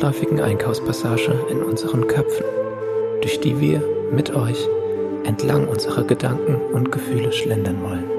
[0.00, 2.44] der weitläufigen Einkaufspassage in unseren Köpfen,
[3.20, 4.66] durch die wir mit euch
[5.24, 8.10] entlang unserer Gedanken und Gefühle schlendern wollen.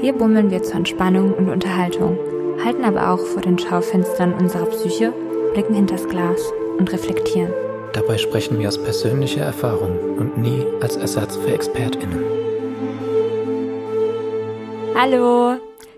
[0.00, 2.18] Hier bummeln wir zur Entspannung und Unterhaltung,
[2.64, 5.12] halten aber auch vor den Schaufenstern unserer Psyche,
[5.54, 6.40] blicken hinters Glas
[6.78, 7.52] und reflektieren.
[7.92, 12.24] Dabei sprechen wir aus persönlicher Erfahrung und nie als Ersatz für ExpertInnen.
[14.94, 15.56] Hallo!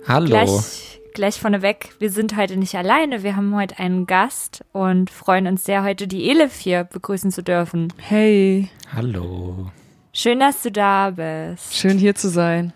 [0.08, 0.26] Hallo!
[0.28, 5.46] Gleich, gleich vorneweg, wir sind heute nicht alleine, wir haben heute einen Gast und freuen
[5.46, 7.92] uns sehr, heute die Elif hier begrüßen zu dürfen.
[7.98, 9.70] Hey, Hallo!
[10.12, 11.74] Schön, dass du da bist.
[11.74, 12.72] schön hier zu sein.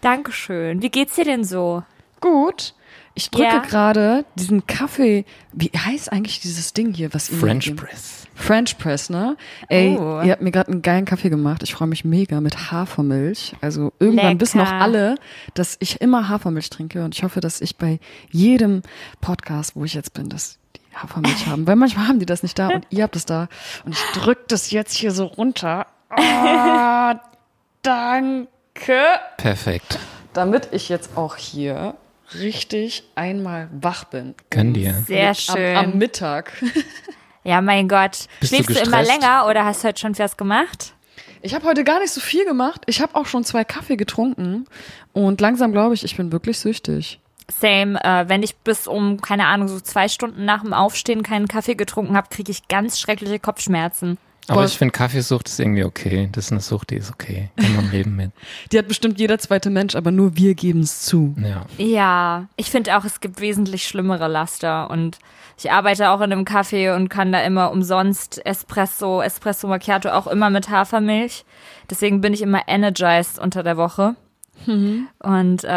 [0.00, 0.82] Dankeschön.
[0.82, 1.82] Wie geht's dir denn so?
[2.20, 2.74] Gut.
[3.20, 3.58] Ich drücke Ja.
[3.58, 5.26] gerade diesen Kaffee.
[5.52, 7.76] Wie heißt eigentlich dieses Ding hier, was ihr French?
[7.76, 8.26] Press.
[8.34, 9.36] French Press, ne?
[9.68, 10.22] Ey, Oh.
[10.22, 11.62] ihr habt mir gerade einen geilen Kaffee gemacht.
[11.62, 13.54] Ich freue mich mega mit Hafermilch.
[13.60, 14.80] Also irgendwann wissen auch Lecker.
[14.80, 15.14] alle,
[15.52, 18.80] dass ich immer Hafermilch trinke und ich hoffe, dass ich bei jedem
[19.20, 21.66] Podcast, wo ich jetzt bin, dass die Hafermilch haben.
[21.66, 23.48] Weil manchmal haben die das nicht da und ihr habt es da.
[23.84, 25.86] Und ich drück das jetzt hier so runter.
[26.08, 27.20] Ah,
[27.82, 29.02] danke.
[29.36, 29.98] Perfekt.
[30.32, 31.94] damit ich jetzt auch hier
[32.34, 34.34] richtig einmal wach bin.
[34.50, 34.94] Gönn dir.
[35.06, 35.76] Sehr Am, schön.
[35.76, 36.52] am Mittag.
[37.44, 38.26] ja, mein Gott.
[38.40, 39.22] Bist du Schläfst du, immer gestresst?
[39.22, 40.94] länger oder hast du heute schon was gemacht?
[41.42, 42.82] Ich habe heute gar nicht so viel gemacht.
[42.86, 44.66] Ich habe auch schon zwei Kaffee getrunken
[45.12, 47.18] und langsam glaube ich, ich bin wirklich süchtig.
[47.50, 51.48] Same, äh, wenn ich bis um, keine Ahnung, so zwei Stunden nach dem Aufstehen keinen
[51.48, 54.18] Kaffee getrunken habe, kriege ich ganz schreckliche Kopfschmerzen.
[54.48, 56.28] Aber ich finde, Kaffeesucht ist irgendwie okay.
[56.32, 57.50] Das ist eine Sucht, die ist okay.
[57.56, 58.32] Kann man leben mit.
[58.72, 61.34] Die hat bestimmt jeder zweite Mensch, aber nur wir geben es zu.
[61.38, 61.66] Ja.
[61.78, 65.18] Ja, ich finde auch, es gibt wesentlich schlimmere Laster und
[65.56, 70.26] ich arbeite auch in einem Café und kann da immer umsonst Espresso, Espresso Macchiato auch
[70.26, 71.44] immer mit Hafermilch.
[71.90, 74.16] Deswegen bin ich immer energized unter der Woche.
[74.66, 75.68] Und äh,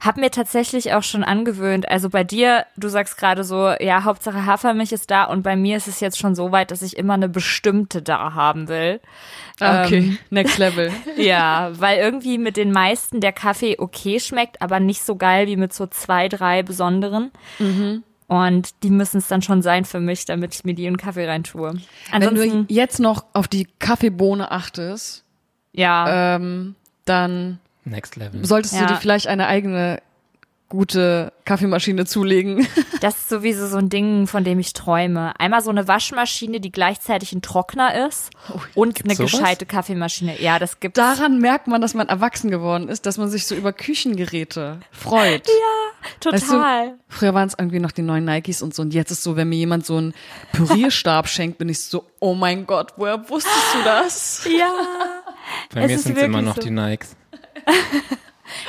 [0.00, 4.46] habe mir tatsächlich auch schon angewöhnt, also bei dir, du sagst gerade so, ja, Hauptsache
[4.46, 7.14] Hafermilch ist da und bei mir ist es jetzt schon so weit, dass ich immer
[7.14, 9.00] eine bestimmte da haben will.
[9.60, 10.18] Okay, Ähm.
[10.30, 10.90] next level.
[11.16, 15.56] Ja, weil irgendwie mit den meisten der Kaffee okay schmeckt, aber nicht so geil wie
[15.56, 17.30] mit so zwei, drei besonderen.
[18.26, 20.98] Und die müssen es dann schon sein für mich, damit ich mir die in den
[20.98, 21.74] Kaffee reintue.
[22.10, 25.24] Wenn du Ansonsten, jetzt noch auf die Kaffeebohne achtest,
[25.72, 26.74] ja, ähm,
[27.04, 28.44] dann Next Level.
[28.44, 28.86] solltest Ja.
[28.86, 30.00] du dir vielleicht eine eigene
[30.70, 32.66] gute Kaffeemaschine zulegen.
[33.00, 35.38] das ist sowieso so ein Ding, von dem ich träume.
[35.38, 38.30] Einmal so eine Waschmaschine, die gleichzeitig ein Trockner ist
[38.74, 39.30] und eine sowas?
[39.30, 40.40] gescheite Kaffeemaschine.
[40.40, 40.96] Ja, das gibt's.
[40.96, 45.46] Daran merkt man, dass man erwachsen geworden ist, dass man sich so über Küchengeräte freut.
[46.24, 46.88] Weißt Total.
[46.88, 49.36] du, früher waren es irgendwie noch die neuen Nikes und so und jetzt ist so,
[49.36, 50.12] wenn mir jemand so einen
[50.52, 54.48] Pürierstab schenkt, bin ich so, oh mein Gott, woher wusstest du das?
[54.58, 54.72] ja.
[55.72, 56.62] Bei Es mir sind es immer noch so.
[56.62, 57.16] die Nikes.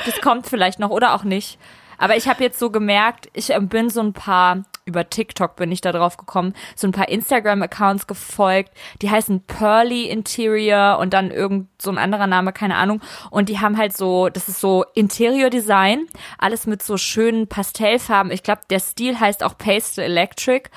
[0.04, 1.58] Das kommt vielleicht noch oder auch nicht.
[1.98, 5.72] Aber ich habe jetzt so gemerkt, ich ähm, bin so ein paar, über TikTok bin
[5.72, 11.30] ich da drauf gekommen, so ein paar Instagram-Accounts gefolgt, die heißen Pearly Interior und dann
[11.30, 13.00] irgend so ein anderer Name, keine Ahnung.
[13.30, 16.06] Und die haben halt so, das ist so Interior Design,
[16.38, 18.30] alles mit so schönen Pastellfarben.
[18.30, 20.70] Ich glaube, der Stil heißt auch Pastel Electric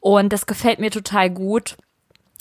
[0.00, 1.76] und das gefällt mir total gut.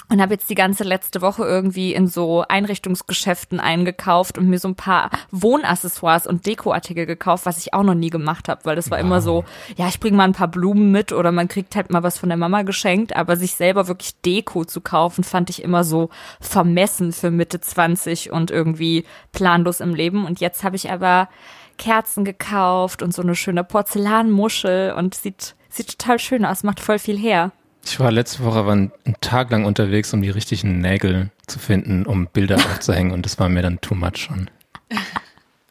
[0.09, 4.67] Und habe jetzt die ganze letzte Woche irgendwie in so Einrichtungsgeschäften eingekauft und mir so
[4.67, 8.91] ein paar Wohnaccessoires und Dekoartikel gekauft, was ich auch noch nie gemacht habe, weil das
[8.91, 9.43] war immer so,
[9.75, 12.29] ja, ich bringe mal ein paar Blumen mit oder man kriegt halt mal was von
[12.29, 16.09] der Mama geschenkt, aber sich selber wirklich Deko zu kaufen, fand ich immer so
[16.39, 20.25] vermessen für Mitte 20 und irgendwie planlos im Leben.
[20.25, 21.29] Und jetzt habe ich aber
[21.77, 26.99] Kerzen gekauft und so eine schöne Porzellanmuschel und sieht, sieht total schön aus, macht voll
[26.99, 27.51] viel her.
[27.85, 32.05] Ich war letzte Woche aber einen Tag lang unterwegs, um die richtigen Nägel zu finden,
[32.05, 34.49] um Bilder aufzuhängen und das war mir dann too much schon.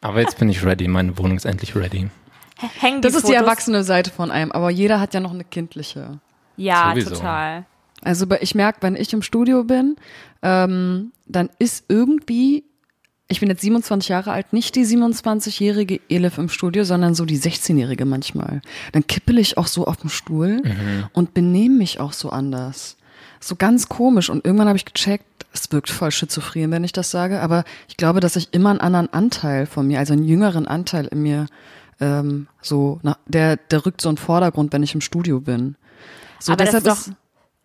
[0.01, 2.09] Aber jetzt bin ich ready, meine Wohnung ist endlich ready.
[2.79, 3.41] Hängen die Das ist die Fotos?
[3.47, 6.19] erwachsene Seite von einem, aber jeder hat ja noch eine kindliche.
[6.55, 7.11] Ja, Sowieso.
[7.15, 7.65] total.
[8.03, 9.95] Also ich merke, wenn ich im Studio bin,
[10.41, 12.63] ähm, dann ist irgendwie,
[13.27, 17.39] ich bin jetzt 27 Jahre alt, nicht die 27-jährige Elif im Studio, sondern so die
[17.39, 18.61] 16-jährige manchmal.
[18.91, 20.61] Dann kippel ich auch so auf dem Stuhl
[21.13, 22.97] und benehme mich auch so anders.
[23.39, 24.29] So ganz komisch.
[24.29, 27.97] Und irgendwann habe ich gecheckt, es wirkt voll schizophren, wenn ich das sage, aber ich
[27.97, 31.45] glaube, dass ich immer einen anderen Anteil von mir, also einen jüngeren Anteil in mir,
[31.99, 35.75] ähm, so, na, der, der rückt so in den Vordergrund, wenn ich im Studio bin.
[36.39, 37.13] So, Aber das deshalb ist doch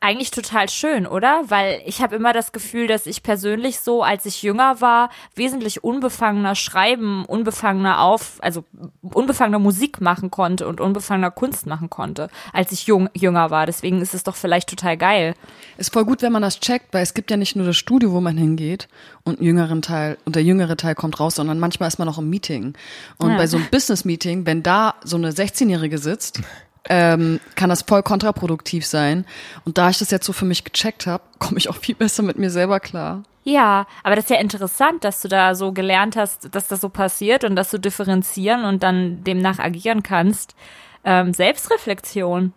[0.00, 1.43] eigentlich total schön, oder?
[1.49, 5.83] Weil ich habe immer das Gefühl, dass ich persönlich so, als ich jünger war, wesentlich
[5.83, 8.65] unbefangener schreiben, unbefangener auf, also
[9.03, 13.67] unbefangener Musik machen konnte und unbefangener Kunst machen konnte, als ich jung, jünger war.
[13.67, 15.35] Deswegen ist es doch vielleicht total geil.
[15.79, 18.12] Ist voll gut, wenn man das checkt, weil es gibt ja nicht nur das Studio,
[18.12, 18.87] wo man hingeht
[19.25, 22.19] und, einen jüngeren Teil, und der jüngere Teil kommt raus, sondern manchmal ist man auch
[22.19, 22.75] im Meeting.
[23.19, 23.37] Und Ja.
[23.37, 26.41] bei so einem Business-Meeting, wenn da so eine 16-Jährige sitzt
[26.89, 29.25] ähm, kann das voll kontraproduktiv sein.
[29.65, 32.23] Und da ich das jetzt so für mich gecheckt habe, komme ich auch viel besser
[32.23, 33.23] mit mir selber klar.
[33.45, 36.89] Ja, aber das ist ja interessant, dass du da so gelernt hast, dass das so
[36.91, 40.55] passiert und dass du differenzieren und dann demnach agieren kannst.
[41.05, 42.53] Ähm, Selbstreflexion.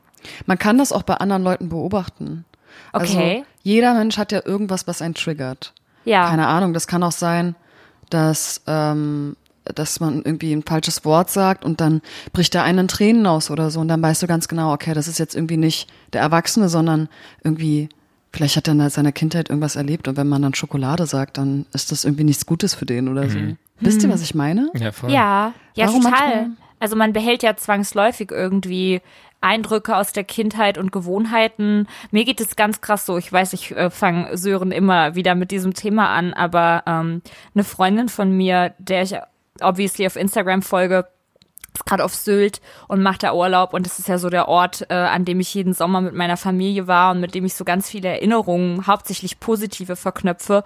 [0.45, 2.45] Man kann das auch bei anderen Leuten beobachten.
[2.91, 3.43] Also Okay.
[3.63, 5.73] jeder Mensch hat ja irgendwas, was einen triggert.
[6.03, 6.27] Ja.
[6.29, 7.55] Keine Ahnung, das kann auch sein,
[8.09, 9.35] dass, ähm,
[9.73, 12.01] dass man irgendwie ein falsches Wort sagt und dann
[12.33, 14.93] bricht der einen in Tränen aus oder so und dann weißt du ganz genau, okay,
[14.93, 17.09] das ist jetzt irgendwie nicht der Erwachsene, sondern
[17.43, 17.89] irgendwie,
[18.31, 21.65] vielleicht hat er in seiner Kindheit irgendwas erlebt und wenn man dann Schokolade sagt, dann
[21.73, 23.37] ist das irgendwie nichts Gutes für den oder so.
[23.79, 24.69] Wisst ihr, was ich meine?
[24.75, 25.11] Ja, voll.
[25.11, 26.19] Ja, ja, Warum total.
[26.19, 26.49] manchmal?
[26.79, 29.01] Also man behält ja zwangsläufig irgendwie
[29.41, 31.87] Eindrücke aus der Kindheit und Gewohnheiten.
[32.11, 33.17] Mir geht es ganz krass so.
[33.17, 37.21] Ich weiß, ich äh, fange Sören immer wieder mit diesem Thema an, aber ähm,
[37.53, 39.15] eine Freundin von mir, der ich
[39.59, 41.07] obviously auf Instagram folge,
[41.73, 43.73] ist gerade auf Sylt und macht da Urlaub.
[43.73, 46.37] Und das ist ja so der Ort, äh, an dem ich jeden Sommer mit meiner
[46.37, 50.63] Familie war und mit dem ich so ganz viele Erinnerungen, hauptsächlich positive, verknöpfe.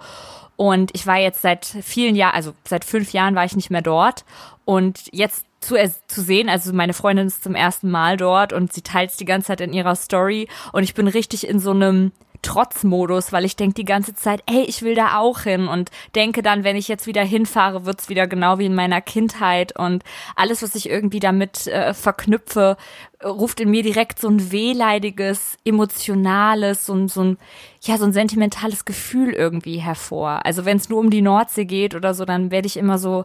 [0.56, 3.82] Und ich war jetzt seit vielen Jahren, also seit fünf Jahren war ich nicht mehr
[3.82, 4.24] dort.
[4.64, 8.82] Und jetzt zu, zu sehen, also meine Freundin ist zum ersten Mal dort und sie
[8.82, 10.48] teilt es die ganze Zeit in ihrer Story.
[10.72, 12.12] Und ich bin richtig in so einem
[12.46, 16.42] Trotzmodus, weil ich denke die ganze Zeit, ey, ich will da auch hin und denke
[16.42, 20.04] dann, wenn ich jetzt wieder hinfahre, wird's wieder genau wie in meiner Kindheit und
[20.36, 22.76] alles, was ich irgendwie damit äh, verknüpfe,
[23.24, 27.38] ruft in mir direkt so ein wehleidiges, emotionales, so ein, so ein,
[27.82, 30.46] ja, so ein sentimentales Gefühl irgendwie hervor.
[30.46, 33.24] Also wenn es nur um die Nordsee geht oder so, dann werde ich immer so,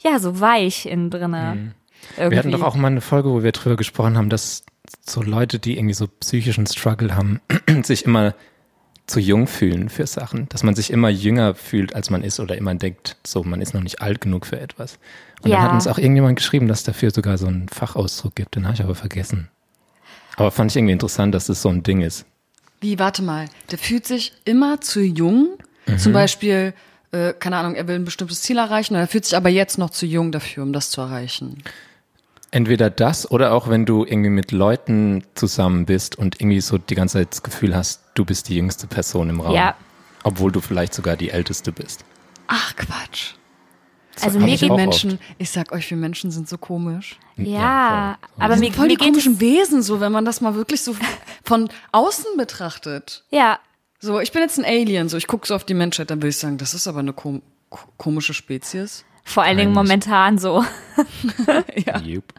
[0.00, 1.74] ja, so weich innen drinne.
[2.16, 2.30] Irgendwie.
[2.30, 4.64] Wir hatten doch auch mal eine Folge, wo wir drüber gesprochen haben, dass
[5.02, 7.40] so Leute, die irgendwie so psychischen Struggle haben,
[7.84, 8.34] sich immer
[9.06, 12.56] zu jung fühlen für Sachen, dass man sich immer jünger fühlt, als man ist oder
[12.56, 14.98] immer denkt, so man ist noch nicht alt genug für etwas.
[15.42, 15.56] Und Ja.
[15.56, 18.64] dann hat uns auch irgendjemand geschrieben, dass es dafür sogar so einen Fachausdruck gibt, den
[18.64, 19.48] habe ich aber vergessen.
[20.36, 22.26] Aber fand ich irgendwie interessant, dass das so ein Ding ist.
[22.80, 25.56] Wie, warte mal, der fühlt sich immer zu jung.
[25.98, 26.74] Zum Beispiel,
[27.12, 29.78] äh, keine Ahnung, er will ein bestimmtes Ziel erreichen, oder er fühlt sich aber jetzt
[29.78, 31.62] noch zu jung dafür, um das zu erreichen.
[32.50, 36.94] Entweder das oder auch wenn du irgendwie mit Leuten zusammen bist und irgendwie so die
[36.94, 39.54] ganze Zeit das Gefühl hast, du bist die jüngste Person im Raum.
[39.54, 39.74] Ja.
[40.22, 42.04] Obwohl du vielleicht sogar die älteste bist.
[42.46, 43.34] Ach, Quatsch.
[44.22, 47.18] Also hab mir ich geht Menschen, ich sag euch, wir Menschen sind so komisch.
[47.36, 48.44] ja, voll.
[48.44, 50.80] aber mir, Voll mir die geht es, komischen Wesen, so, wenn man das mal wirklich
[50.82, 50.96] so
[51.44, 53.24] von außen betrachtet.
[53.30, 53.58] ja,
[54.00, 56.28] So, ich bin jetzt ein Alien, so, ich gucke so auf die Menschheit, dann würde
[56.30, 59.04] ich sagen, das ist aber eine kom ko- komische Spezies.
[59.26, 60.64] Vor allen Dingen momentan so.
[61.84, 61.98] Ja.
[61.98, 62.32] Jupp.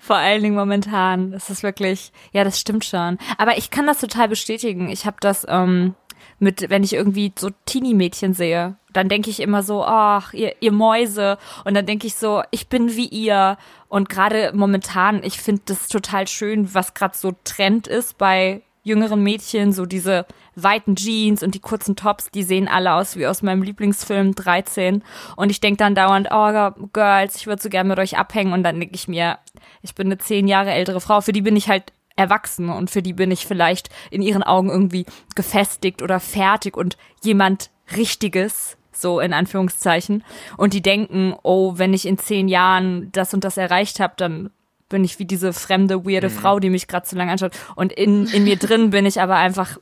[0.00, 1.32] Vor allen Dingen momentan.
[1.32, 3.18] Das ist wirklich, ja, das stimmt schon.
[3.36, 4.88] Aber ich kann das total bestätigen.
[4.88, 5.94] Ich habe das ähm,
[6.38, 10.72] mit, wenn ich irgendwie so Teenie-Mädchen sehe, dann denke ich immer so, ach, ihr, ihr
[10.72, 11.36] Mäuse.
[11.64, 13.58] Und dann denke ich so, ich bin wie ihr.
[13.88, 19.22] Und gerade momentan, ich finde das total schön, was gerade so Trend ist bei jüngeren
[19.22, 20.26] Mädchen, so diese
[20.62, 25.02] weiten Jeans und die kurzen Tops, die sehen alle aus wie aus meinem Lieblingsfilm 13.
[25.36, 28.52] Und ich denke dann dauernd, oh Girls, ich würde so gerne mit euch abhängen.
[28.52, 29.38] Und dann denke ich mir,
[29.82, 33.00] ich bin eine zehn Jahre ältere Frau, für die bin ich halt erwachsen und für
[33.00, 39.20] die bin ich vielleicht in ihren Augen irgendwie gefestigt oder fertig und jemand Richtiges, so
[39.20, 40.24] in Anführungszeichen.
[40.56, 44.50] Und die denken, oh, wenn ich in zehn Jahren das und das erreicht habe, dann
[44.88, 47.52] bin ich wie diese fremde, weirde Frau, die mich gerade zu lange anschaut.
[47.76, 49.78] Und in, in mir drin bin ich aber einfach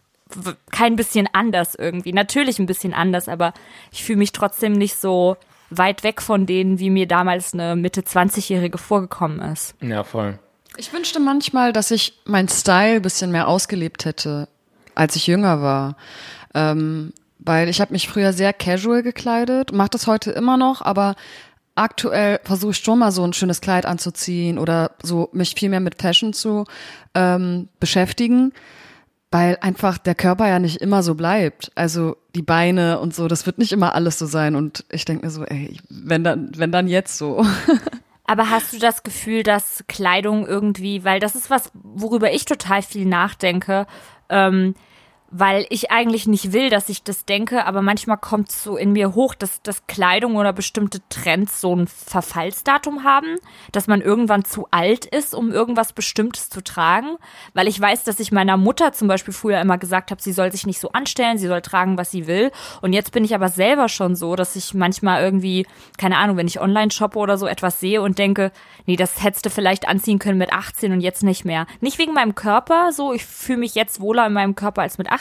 [0.71, 2.13] kein bisschen anders irgendwie.
[2.13, 3.53] Natürlich ein bisschen anders, aber
[3.93, 5.37] ich fühle mich trotzdem nicht so
[5.71, 9.75] weit weg von denen, wie mir damals eine Mitte 20-Jährige vorgekommen ist.
[9.81, 10.39] Ja, voll.
[10.77, 14.49] Ich wünschte manchmal, dass ich mein Style ein bisschen mehr ausgelebt hätte,
[14.95, 15.97] als ich jünger war.
[16.55, 21.15] Ähm, weil ich habe mich früher sehr casual gekleidet, mache das heute immer noch, aber
[21.75, 25.81] aktuell versuche ich schon mal so ein schönes Kleid anzuziehen oder so mich viel mehr
[25.81, 26.65] mit Fashion zu
[27.15, 28.53] ähm, beschäftigen,
[29.37, 31.71] weil einfach der Körper ja nicht immer so bleibt.
[31.75, 34.57] Also die Beine und so, das wird nicht immer alles so sein.
[34.57, 37.45] Und ich denke mir so, ey, wenn dann, wenn dann jetzt so.
[38.25, 42.81] Aber hast du das Gefühl, dass Kleidung irgendwie, weil das ist was, worüber ich total
[42.81, 43.87] viel nachdenke,
[44.31, 44.75] ähm,
[45.31, 48.93] weil ich eigentlich nicht will, dass ich das denke, aber manchmal kommt es so in
[48.93, 53.37] mir hoch, dass, dass Kleidung oder bestimmte Trends so ein Verfallsdatum haben,
[53.73, 57.17] dass man irgendwann zu alt ist, um irgendwas Bestimmtes zu tragen.
[57.55, 60.53] Weil ich weiß, dass ich meiner Mutter zum Beispiel früher immer gesagt habe, sie soll
[60.53, 62.53] sich nicht so anstellen, sie soll tragen, was sie will.
[62.81, 65.67] Und jetzt bin ich aber selber schon so, dass ich manchmal irgendwie,
[65.99, 68.53] keine Ahnung, wenn ich online shoppe oder so etwas sehe und denke,
[68.87, 71.67] nee, das hättest du vielleicht anziehen können mit 18 und jetzt nicht mehr.
[71.81, 75.11] Nicht wegen meinem Körper, so, ich fühle mich jetzt wohler in meinem Körper als mit
[75.11, 75.16] 18,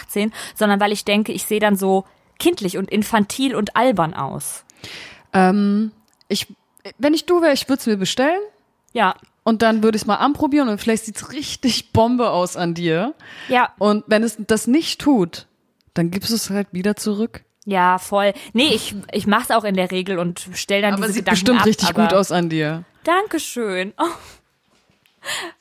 [0.55, 2.05] sondern weil ich denke, ich sehe dann so
[2.39, 4.65] kindlich und infantil und albern aus.
[5.33, 5.91] Ähm,
[6.27, 6.47] ich,
[6.97, 8.39] wenn ich du wäre, ich würde es mir bestellen.
[8.93, 12.73] Ja, und dann würde ich es mal anprobieren und vielleicht sieht's richtig Bombe aus an
[12.73, 13.13] dir.
[13.47, 15.45] Ja, Und wenn es das nicht tut,
[15.93, 17.43] dann gibst du es halt wieder zurück.
[17.65, 18.33] ja, voll.
[18.53, 21.39] Nee, ich, ich mach's auch in der Regel und stell dann Aber diese sieht Gedanken
[21.41, 22.83] bestimmt ab, richtig aber gut aus an dir.
[23.03, 23.93] Dankeschön.
[23.97, 24.05] Oh,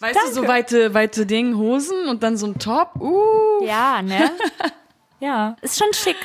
[0.01, 2.97] Weißt du, so weite, weite Ding, Hosen und dann so ein Top.
[3.01, 3.65] Uh.
[3.65, 4.31] ja, ne?
[5.21, 6.17] Ja, ist schon schick.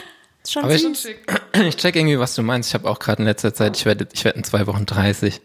[0.44, 1.08] Ist schon Aber ich, süß.
[1.54, 2.70] ich check irgendwie, was du meinst.
[2.70, 5.40] Ich habe auch gerade in letzter Zeit, ich werde ich werd in zwei Wochen 30.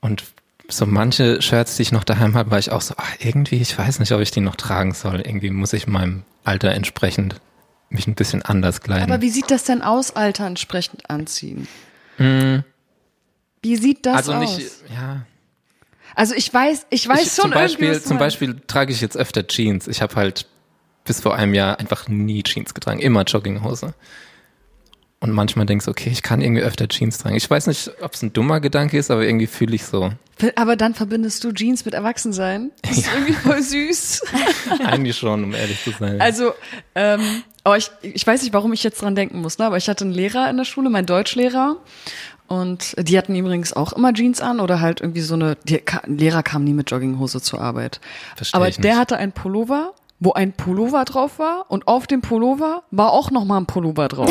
[0.00, 0.24] Und
[0.68, 3.78] so manche Shirts, die ich noch daheim habe, war ich auch so, ach, irgendwie, ich
[3.78, 5.20] weiß nicht, ob ich die noch tragen soll.
[5.20, 7.40] Irgendwie muss ich meinem Alter entsprechend
[7.90, 9.12] mich ein bisschen anders kleiden.
[9.12, 11.68] Aber wie sieht das denn aus, Alter entsprechend anziehen?
[12.18, 14.58] Wie sieht das also aus?
[14.58, 15.26] nicht, ja.
[16.14, 18.18] Also ich weiß, ich weiß ich, schon zum Beispiel, irgendwie, zum.
[18.18, 19.88] Beispiel trage ich jetzt öfter Jeans.
[19.88, 20.46] Ich habe halt
[21.04, 23.94] bis vor einem Jahr einfach nie Jeans getragen, immer Jogginghose.
[25.20, 27.34] Und manchmal denkst du, okay, ich kann irgendwie öfter Jeans tragen.
[27.34, 30.12] Ich weiß nicht, ob es ein dummer Gedanke ist, aber irgendwie fühle ich so.
[30.56, 32.72] Aber dann verbindest du Jeans mit Erwachsensein.
[32.82, 34.22] Das ist irgendwie voll süß.
[34.84, 36.20] Eigentlich schon, um ehrlich zu sein.
[36.20, 36.52] Also,
[36.94, 39.64] ähm, aber ich, ich weiß nicht, warum ich jetzt dran denken muss, ne?
[39.64, 41.78] aber ich hatte einen Lehrer in der Schule, mein Deutschlehrer.
[42.46, 46.18] Und die hatten übrigens auch immer Jeans an oder halt irgendwie so eine, die, ein
[46.18, 48.00] Lehrer kam nie mit Jogginghose zur Arbeit.
[48.36, 49.00] Versteh aber ich der nicht.
[49.00, 53.60] hatte einen Pullover, wo ein Pullover drauf war und auf dem Pullover war auch nochmal
[53.60, 54.30] ein Pullover drauf.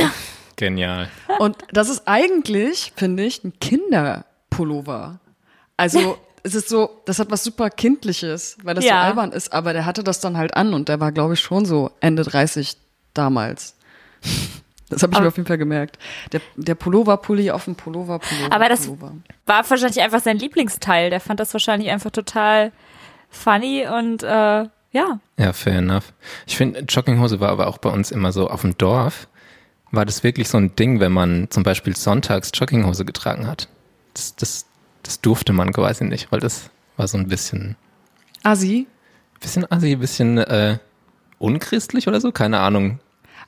[0.56, 1.10] Genial.
[1.40, 5.20] Und das ist eigentlich, finde ich, ein Kinderpullover.
[5.78, 9.02] Also es ist so, das hat was super Kindliches, weil das Ja.
[9.02, 11.40] so albern ist, aber der hatte das dann halt an und der war, glaube ich,
[11.40, 12.78] schon so Ende 30
[13.16, 13.76] damals.
[14.90, 15.98] Das habe ich mir Aber- auf jeden Fall gemerkt.
[16.32, 18.54] Der, der Pullover-Pulli auf dem Pullover-Pullover.
[18.54, 19.14] Aber das- Pullover.
[19.46, 21.10] War wahrscheinlich einfach sein Lieblingsteil.
[21.10, 22.72] Der fand das wahrscheinlich einfach total
[23.30, 25.20] funny und äh, ja.
[25.38, 26.14] Ja, fair enough.
[26.46, 29.28] Ich finde, Jogginghose war aber auch bei uns immer so auf dem Dorf.
[29.92, 33.68] War das wirklich so ein Ding, wenn man zum Beispiel sonntags Jogginghose getragen hat?
[34.14, 34.66] Das, das,
[35.02, 37.76] das durfte man quasi nicht, weil das war so ein bisschen,
[38.44, 38.86] Assi.
[39.40, 40.78] bisschen assi, ein bisschen äh,
[41.40, 43.00] unchristlich oder so, keine Ahnung.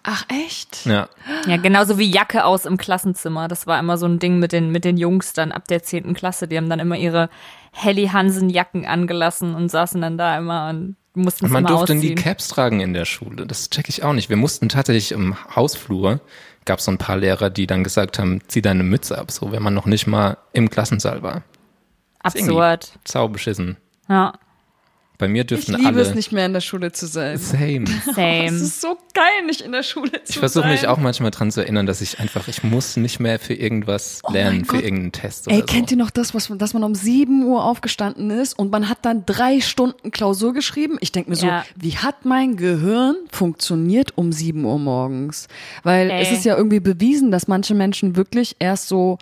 [0.05, 0.85] Ach, echt?
[0.85, 1.09] Ja,
[1.47, 3.47] Ja, genauso wie Jacke aus im Klassenzimmer.
[3.47, 6.13] Das war immer so ein Ding mit den, mit den Jungs dann ab der zehnten
[6.13, 6.47] Klasse.
[6.47, 7.29] Die haben dann immer ihre
[7.71, 11.93] Helly Hansen Jacken angelassen und saßen dann da immer und mussten und man immer durfte
[11.95, 12.15] nie ausziehen.
[12.17, 13.47] Caps tragen in der Schule.
[13.47, 14.29] Das check ich auch nicht.
[14.29, 16.19] Wir mussten tatsächlich im Hausflur,
[16.65, 19.51] gab es so ein paar Lehrer, die dann gesagt haben, zieh deine Mütze ab, so
[19.51, 21.41] wenn man noch nicht mal im Klassensaal war.
[22.19, 22.93] Absurd.
[23.05, 23.77] Sau beschissen.
[24.07, 24.33] Ja,
[25.17, 26.01] Bei mir Ich dürften liebe alle.
[26.01, 27.37] es nicht mehr in der Schule zu sein.
[27.37, 27.85] Same.
[28.07, 28.45] Es same.
[28.47, 30.23] ist so geil, nicht in der Schule zu sein.
[30.29, 33.39] Ich versuche mich auch manchmal dran zu erinnern, dass ich einfach, ich muss nicht mehr
[33.39, 35.65] für irgendwas Oh lernen, für irgendeinen Test oder Ey, so.
[35.67, 38.99] kennt ihr noch das, was, dass man um 7 Uhr aufgestanden ist und man hat
[39.03, 40.97] dann drei Stunden Klausur geschrieben?
[40.99, 41.65] Ich denke mir so, Ja.
[41.75, 45.47] wie hat mein Gehirn funktioniert um 7 Uhr morgens?
[45.83, 46.21] Weil Ey.
[46.23, 49.17] es ist ja irgendwie bewiesen, dass manche Menschen wirklich erst so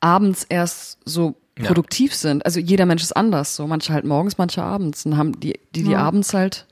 [0.00, 1.66] abends erst so Ja.
[1.66, 2.44] produktiv sind.
[2.44, 3.54] Also jeder Mensch ist anders.
[3.56, 5.06] So manche halt morgens, manche abends.
[5.06, 5.98] Und haben die, die, die Ja.
[6.00, 6.66] abends halt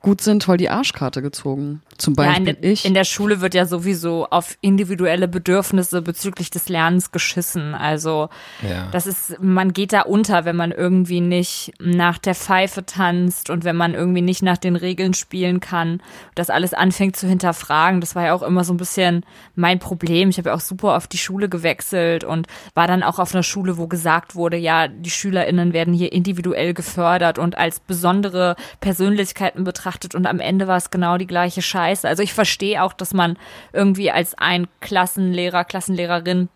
[0.00, 1.82] gut sind, voll die Arschkarte gezogen.
[1.98, 2.84] Zum Ja, Beispiel in, der, ich.
[2.84, 7.74] in der Schule wird ja sowieso auf individuelle Bedürfnisse bezüglich des Lernens geschissen.
[7.74, 8.28] Also
[8.62, 8.88] Ja.
[8.92, 13.64] das ist, man geht da unter, wenn man irgendwie nicht nach der Pfeife tanzt und
[13.64, 16.00] wenn man irgendwie nicht nach den Regeln spielen kann,
[16.36, 18.00] das alles anfängt zu hinterfragen.
[18.00, 19.24] Das war ja auch immer so ein bisschen
[19.56, 20.28] mein Problem.
[20.28, 23.42] Ich habe ja auch super auf die Schule gewechselt und war dann auch auf einer
[23.42, 29.64] Schule, wo gesagt wurde, ja, die SchülerInnen werden hier individuell gefördert und als besondere Persönlichkeiten
[29.64, 32.06] betrachtet und am Ende war es genau die gleiche Scheiße.
[32.08, 33.38] Also ich verstehe auch, dass man
[33.72, 36.48] irgendwie als ein Klassenlehrer, Klassenlehrerin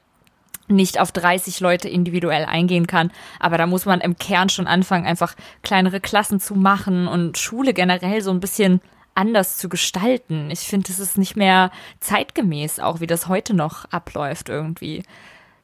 [0.68, 3.10] nicht auf 30 Leute individuell eingehen kann.
[3.38, 7.74] Aber da muss man im Kern schon anfangen, einfach kleinere Klassen zu machen und Schule
[7.74, 8.80] generell so ein bisschen
[9.14, 10.50] anders zu gestalten.
[10.50, 15.02] Ich finde, es ist nicht mehr zeitgemäß, auch wie das heute noch abläuft irgendwie.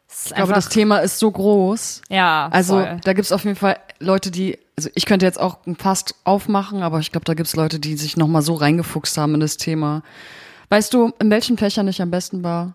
[0.08, 2.02] Es ich glaube, das Thema ist so groß.
[2.08, 3.00] ja, Also voll.
[3.04, 6.98] da gibt's auf jeden Fall Leute, die, also ich könnte jetzt auch Fast aufmachen, aber
[7.00, 10.02] ich glaube, da gibt's Leute, die sich nochmal so reingefuchst haben in das Thema.
[10.68, 12.74] Weißt du, in welchen Fächern ich am besten war?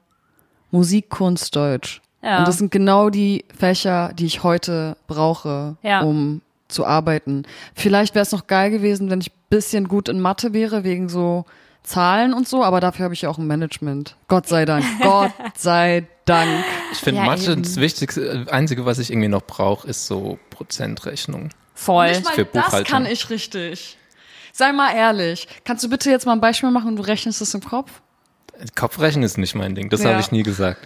[0.72, 2.02] Musik, Kunst, Deutsch.
[2.24, 2.40] Ja.
[2.40, 6.02] Und das sind genau die Fächer, die ich heute brauche, Ja.
[6.02, 7.44] um zu arbeiten.
[7.76, 11.44] Vielleicht wäre es noch geil gewesen, wenn ich bisschen gut in Mathe wäre, wegen so
[11.84, 14.16] Zahlen und so, aber dafür habe ich ja auch ein Management.
[14.30, 14.86] Gott sei Dank.
[15.02, 16.64] Gott sei Dank.
[16.94, 17.64] Ich finde Ja, Mathe eben.
[17.64, 21.50] das Wichtigste, äh, Einzige, was ich irgendwie noch brauche, ist so Prozentrechnung.
[21.74, 22.10] Voll.
[22.10, 23.98] Nicht mal für das kann ich richtig.
[24.54, 25.48] Sei mal ehrlich.
[25.64, 28.02] Kannst du bitte jetzt mal ein Beispiel machen und du rechnest es im Kopf?
[28.76, 30.10] Kopfrechnen ist nicht mein Ding, das Ja.
[30.12, 30.86] habe ich nie gesagt.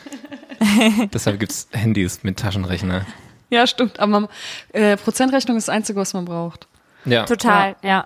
[1.13, 3.05] Deshalb gibt's Handys mit Taschenrechner.
[3.49, 3.99] Ja, stimmt.
[3.99, 4.27] Aber man,
[4.73, 6.67] äh, Prozentrechnung ist das Einzige, was man braucht.
[7.05, 8.05] Ja, Total, ja.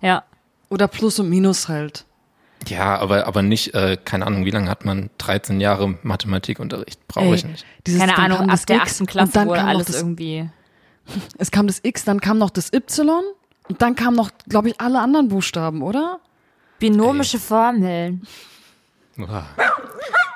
[0.00, 0.24] Ja.
[0.70, 2.04] Oder Plus und Minus halt.
[2.68, 7.06] ja aber, aber nicht, äh, keine Ahnung, wie lange hat man 13 Jahre Mathematikunterricht?
[7.08, 7.64] Brauche ich nicht.
[7.86, 10.48] Dieses, Keine Ahnung, ab der X achten Klasse und dann wurde alles irgendwie.
[11.38, 13.22] Es kam das X, dann kam noch das Y
[13.68, 16.20] und dann kamen noch, glaube ich, alle anderen Buchstaben, oder?
[16.78, 18.26] Binomische Formeln.
[19.18, 19.44] Uah.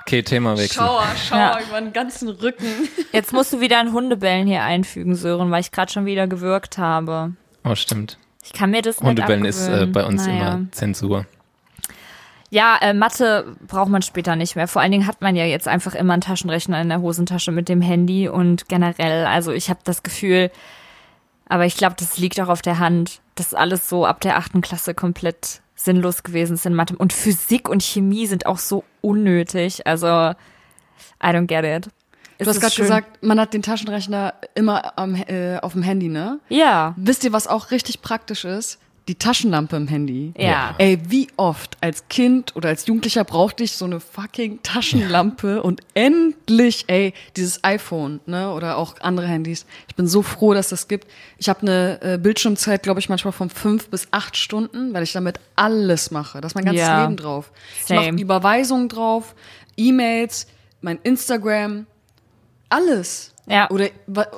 [0.02, 0.76] Okay, Themawechsel.
[0.84, 1.58] Schauer Ja.
[1.66, 2.66] über den ganzen Rücken.
[3.12, 6.76] Jetzt musst du wieder ein Hundebellen hier einfügen, Sören, weil ich gerade schon wieder gewürgt
[6.76, 7.32] habe.
[7.64, 8.18] Oh, stimmt.
[8.44, 10.54] Ich kann mir das nicht Hundebellen ist äh, bei uns naja.
[10.54, 11.24] immer Zensur.
[12.54, 14.68] Ja, äh, Mathe braucht man später nicht mehr.
[14.68, 17.68] Vor allen Dingen hat man ja jetzt einfach immer einen Taschenrechner in der Hosentasche mit
[17.68, 20.52] dem Handy und generell, also ich habe das Gefühl,
[21.48, 24.60] aber ich glaube, das liegt auch auf der Hand, dass alles so ab der achten
[24.60, 26.96] Klasse komplett sinnlos gewesen ist in Mathe.
[26.96, 29.88] Und Physik und Chemie sind auch so unnötig.
[29.88, 30.36] Also, I
[31.26, 31.90] don't get it.
[32.38, 36.38] Du hast gerade gesagt, man hat den Taschenrechner immer am, äh, auf dem Handy, ne?
[36.50, 36.94] Ja.
[36.96, 38.78] Wisst ihr, was auch richtig praktisch ist?
[39.06, 40.32] Die Taschenlampe im Handy.
[40.38, 40.74] Ja.
[40.78, 45.82] Ey, wie oft als Kind oder als Jugendlicher brauchte ich so eine fucking Taschenlampe und
[45.92, 49.66] endlich, ey, dieses iPhone, ne, oder auch andere Handys.
[49.88, 51.06] Ich bin so froh, dass das gibt.
[51.36, 55.12] Ich habe eine äh, Bildschirmzeit, glaube ich, manchmal von fünf bis acht Stunden, weil ich
[55.12, 56.40] damit alles mache.
[56.40, 57.02] Da ist mein ganzes Ja.
[57.02, 57.52] Leben drauf.
[57.80, 58.10] Ich Same.
[58.12, 59.34] mache Überweisungen drauf,
[59.76, 60.46] E-Mails,
[60.80, 61.86] mein Instagram,
[62.70, 63.34] alles.
[63.46, 63.68] Ja.
[63.70, 63.90] Oder,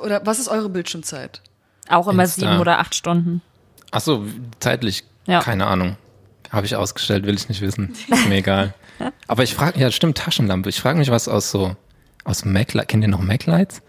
[0.02, 1.40] oder was ist eure Bildschirmzeit?
[1.88, 2.40] Auch immer Insta.
[2.40, 3.42] sieben oder acht Stunden.
[3.90, 4.26] Ach so,
[4.60, 5.40] zeitlich, Ja.
[5.40, 5.96] keine Ahnung.
[6.50, 7.94] Habe ich ausgestellt, will ich nicht wissen.
[8.08, 8.74] Ist mir egal.
[9.26, 10.68] Aber ich frage, ja, stimmt, Taschenlampe.
[10.68, 11.76] Ich frage mich, was aus so,
[12.24, 13.82] aus Mac, kennt ihr noch Mac-Lights?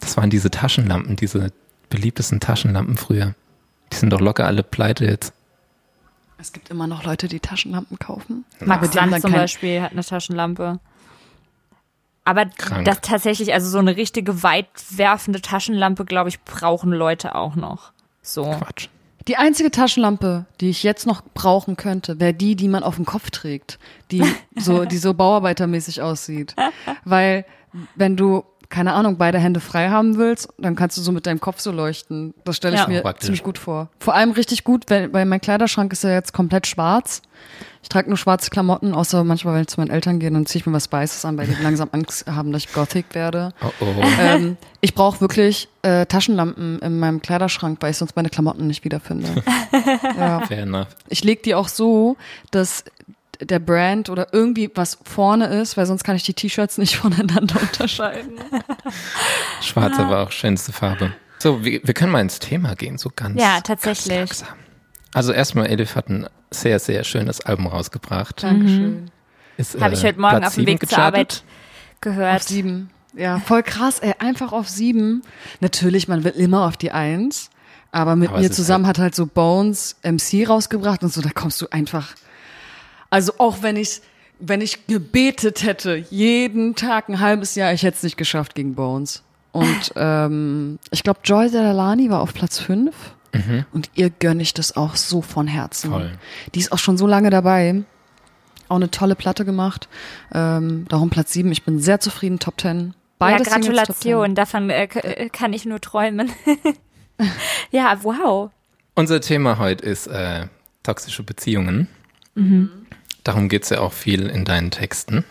[0.00, 1.52] Das waren diese Taschenlampen, diese
[1.90, 3.34] beliebtesten Taschenlampen früher.
[3.92, 5.32] Die sind doch locker alle pleite jetzt.
[6.38, 8.44] Es gibt immer noch Leute, die Taschenlampen kaufen.
[8.60, 10.78] Max Sand dann zum Beispiel hat eine Taschenlampe.
[12.24, 12.84] Aber Krank.
[12.84, 17.92] das tatsächlich, also so eine richtige weitwerfende Taschenlampe, glaube ich, brauchen Leute auch noch.
[18.22, 18.44] So.
[18.44, 18.88] Quatsch.
[19.26, 23.04] Die einzige Taschenlampe, die ich jetzt noch brauchen könnte, wäre die, die man auf dem
[23.04, 23.78] Kopf trägt,
[24.10, 24.24] die
[24.56, 26.56] so, die so bauarbeitermäßig aussieht.
[27.04, 27.44] Weil
[27.94, 31.40] wenn du keine Ahnung, beide Hände frei haben willst, dann kannst du so mit deinem
[31.40, 32.34] Kopf so leuchten.
[32.44, 32.88] Das stelle ich Ja.
[32.88, 33.26] mir Praktisch.
[33.26, 33.88] ziemlich gut vor.
[33.98, 37.22] Vor allem richtig gut, weil, weil mein Kleiderschrank ist ja jetzt komplett schwarz.
[37.82, 40.60] Ich trage nur schwarze Klamotten, außer manchmal, wenn ich zu meinen Eltern gehe, dann ziehe
[40.60, 43.54] ich mir was Weißes an, weil die langsam Angst haben, dass ich Gothic werde.
[43.62, 44.02] Oh oh.
[44.20, 48.84] ähm, ich brauche wirklich äh, Taschenlampen in meinem Kleiderschrank, weil ich sonst meine Klamotten nicht
[48.84, 49.28] wiederfinde.
[50.18, 50.40] ja.
[50.46, 50.88] Fair enough.
[51.08, 52.16] Ich leg die auch so,
[52.50, 52.84] dass
[53.40, 57.60] der Brand oder irgendwie was vorne ist, weil sonst kann ich die T-Shirts nicht voneinander
[57.60, 58.38] unterscheiden.
[59.60, 61.12] Schwarz aber auch schönste Farbe.
[61.38, 64.16] So, wir, wir können mal ins Thema gehen, so ganz, Ja, tatsächlich.
[64.18, 64.58] ganz langsam.
[65.14, 68.42] Also erstmal, Elif hat ein sehr, sehr schönes Album rausgebracht.
[68.42, 69.10] Dankeschön.
[69.56, 71.14] Ist, Habe äh, ich heute Morgen Platz auf dem Weg zur gechartet.
[71.14, 71.42] Arbeit
[72.00, 72.36] gehört.
[72.36, 72.90] Auf sieben.
[73.16, 75.22] Ja, voll krass, ey, einfach auf sieben.
[75.60, 77.50] Natürlich, man will immer auf die Eins.
[77.90, 81.60] Aber mit Aber mir zusammen hat halt so Bones MC rausgebracht und so, da kommst
[81.62, 82.14] du einfach.
[83.10, 84.00] Also auch wenn ich,
[84.38, 88.74] wenn ich gebetet hätte, jeden Tag ein halbes Jahr, ich hätte es nicht geschafft gegen
[88.74, 89.22] Bones.
[89.52, 92.94] Und ähm, ich glaube, Joy Delalani war auf Platz fünf.
[93.72, 95.90] Und ihr gönne ich das auch so von Herzen.
[95.90, 96.10] Voll.
[96.54, 97.82] Die ist auch schon so lange dabei.
[98.68, 99.88] Auch eine tolle Platte gemacht.
[100.32, 101.52] Ähm, darum Platz sieben.
[101.52, 102.38] Ich bin sehr zufrieden.
[102.38, 102.88] Top ten.
[102.88, 106.30] ja, Beide Singles Top Gratulation, davon äh, äh, kann ich nur träumen.
[107.70, 108.50] ja, wow.
[108.94, 110.46] Unser Thema heute ist äh,
[110.82, 111.88] toxische Beziehungen.
[112.34, 112.70] Mhm.
[113.24, 115.24] Darum geht's ja auch viel in deinen Texten.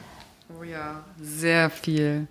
[0.48, 0.58] 10.
[0.60, 2.28] Oh ja, sehr viel.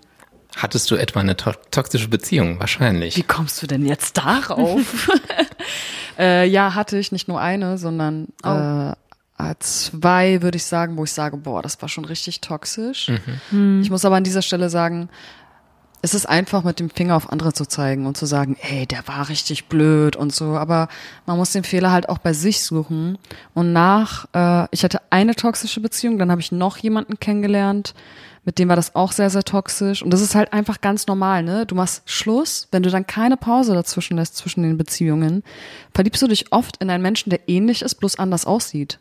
[0.57, 2.59] Hattest du etwa eine to toxische Beziehung?
[2.61, 3.16] Wahrscheinlich.
[3.16, 5.11] Wie kommst du denn jetzt darauf?
[6.19, 11.05] äh, ja, hatte ich nicht nur eine, sondern äh, äh, zwei, würde ich sagen, wo
[11.05, 13.12] ich sage, boah, das war schon richtig toxisch.
[13.83, 15.11] Ich muss aber an dieser Stelle sagen,
[16.07, 19.09] es ist einfach mit dem Finger auf andere zu zeigen und zu sagen, ey, der
[19.09, 20.57] war richtig blöd und so.
[20.57, 20.87] Aber
[21.27, 23.19] man muss den Fehler halt auch bei sich suchen.
[23.55, 27.92] Und nach, äh, ich hatte eine toxische Beziehung, dann habe ich noch jemanden kennengelernt,
[28.45, 30.01] mit dem war das auch sehr, sehr toxisch.
[30.01, 31.66] Und das ist halt einfach ganz normal, ne?
[31.66, 35.42] Du machst Schluss, wenn du dann keine Pause dazwischen lässt, zwischen den Beziehungen,
[35.92, 39.01] verliebst du dich oft in einen Menschen, der ähnlich ist, bloß anders aussieht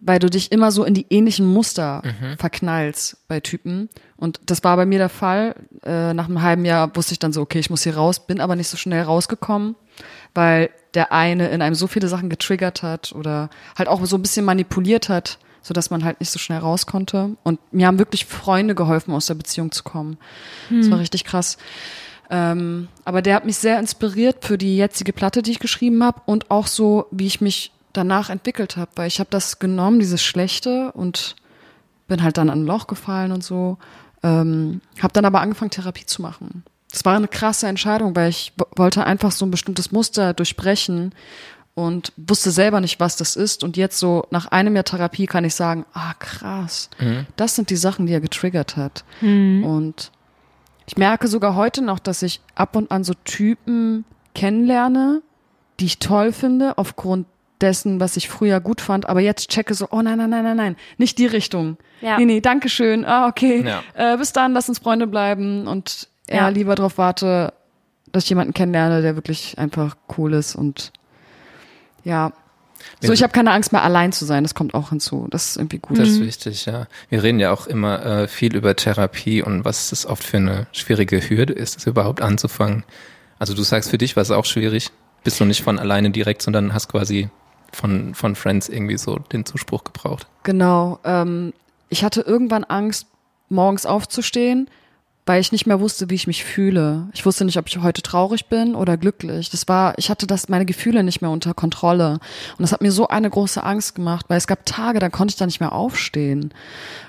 [0.00, 2.02] weil du dich immer so in die ähnlichen Muster
[2.38, 3.88] verknallst bei Typen.
[4.16, 5.54] Und das war bei mir der Fall.
[5.82, 8.40] Äh, nach einem halben Jahr wusste ich dann so, okay, ich muss hier raus, bin
[8.40, 9.76] aber nicht so schnell rausgekommen,
[10.34, 14.22] weil der eine in einem so viele Sachen getriggert hat oder halt auch so ein
[14.22, 17.36] bisschen manipuliert hat, so dass man halt nicht so schnell raus konnte.
[17.44, 20.18] Und mir haben wirklich Freunde geholfen, aus der Beziehung zu kommen.
[20.70, 21.56] Das war richtig krass.
[22.30, 26.22] Ähm, aber der hat mich sehr inspiriert für die jetzige Platte, die ich geschrieben habe
[26.26, 30.22] und auch so, wie ich mich danach entwickelt habe, weil ich habe das genommen, dieses
[30.22, 31.36] Schlechte und
[32.08, 33.78] bin halt dann an ein Loch gefallen und so.
[34.22, 36.64] Ähm, habe dann aber angefangen, Therapie zu machen.
[36.90, 41.14] Das war eine krasse Entscheidung, weil ich wollte einfach so ein bestimmtes Muster durchbrechen
[41.74, 43.62] und wusste selber nicht, was das ist.
[43.62, 46.90] Und jetzt so nach einem Jahr Therapie kann ich sagen, ah krass,
[47.36, 49.04] das sind die Sachen, die er getriggert hat.
[49.64, 50.10] Und
[50.86, 55.22] Ich merke sogar heute noch, dass ich ab und an so Typen kennenlerne,
[55.78, 57.26] die ich toll finde, aufgrund
[57.62, 60.56] dessen, was ich früher gut fand, aber jetzt checke so, oh nein, nein, nein, nein,
[60.56, 61.76] nein, nicht die Richtung.
[62.00, 62.18] Ja.
[62.18, 63.82] Nee, nee, danke schön, ah, okay, Ja.
[63.94, 66.48] äh, bis dann, lass uns Freunde bleiben und eher Ja.
[66.48, 67.52] lieber darauf warte,
[68.12, 70.92] dass ich jemanden kennenlerne, der wirklich einfach cool ist und
[72.04, 72.32] ja.
[73.02, 75.26] So, ich habe keine Angst mehr, allein zu sein, das kommt auch hinzu.
[75.30, 75.98] Das ist irgendwie gut.
[75.98, 76.86] Das ist wichtig, ja.
[77.10, 80.66] Wir reden ja auch immer äh, viel über Therapie und was das oft für eine
[80.72, 82.84] schwierige Hürde ist, das überhaupt anzufangen.
[83.38, 84.90] Also du sagst, für dich war es auch schwierig.
[85.24, 87.28] Bist du nicht von alleine direkt, sondern hast quasi
[87.72, 90.26] von, von Friends irgendwie so den Zuspruch gebraucht.
[90.42, 90.98] Genau.
[91.04, 91.52] Ähm,
[91.88, 93.06] ich hatte irgendwann Angst,
[93.48, 94.70] morgens aufzustehen,
[95.26, 97.08] weil ich nicht mehr wusste, wie ich mich fühle.
[97.12, 99.50] Ich wusste nicht, ob ich heute traurig bin oder glücklich.
[99.50, 102.14] Das war, ich hatte das, meine Gefühle nicht mehr unter Kontrolle.
[102.58, 105.32] Und das hat mir so eine große Angst gemacht, weil es gab Tage, da konnte
[105.32, 106.52] ich da nicht mehr aufstehen.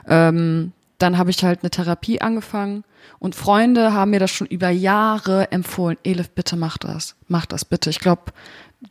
[0.07, 2.83] Ähm, dann habe ich halt eine Therapie angefangen
[3.17, 5.97] und Freunde haben mir das schon über Jahre empfohlen.
[6.03, 7.15] Elif, bitte mach das.
[7.27, 7.89] Mach das bitte.
[7.89, 8.33] Ich glaube,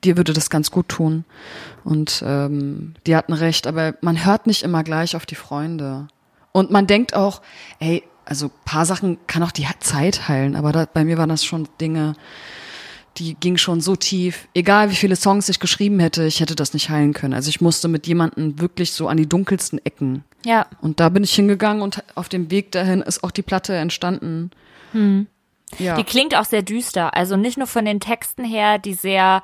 [0.05, 1.24] dir würde das ganz gut tun.
[1.85, 6.09] Und ähm, die hatten recht, aber man hört nicht immer gleich auf die Freunde.
[6.53, 7.42] Und man denkt auch,
[7.79, 11.44] ey, also paar Sachen kann auch die Zeit heilen, aber da, bei mir waren das
[11.44, 12.14] schon Dinge,
[13.16, 14.46] die ging schon so tief.
[14.55, 17.35] Egal wie viele Songs ich geschrieben hätte, ich hätte das nicht heilen können.
[17.35, 20.24] Also ich musste mit jemandem wirklich so an die dunkelsten Ecken.
[20.44, 20.66] Ja.
[20.81, 24.50] Und da bin ich hingegangen und auf dem Weg dahin ist auch die Platte entstanden.
[25.79, 25.96] Ja.
[25.96, 27.14] Die klingt auch sehr düster.
[27.14, 29.42] Also nicht nur von den Texten her, die sehr,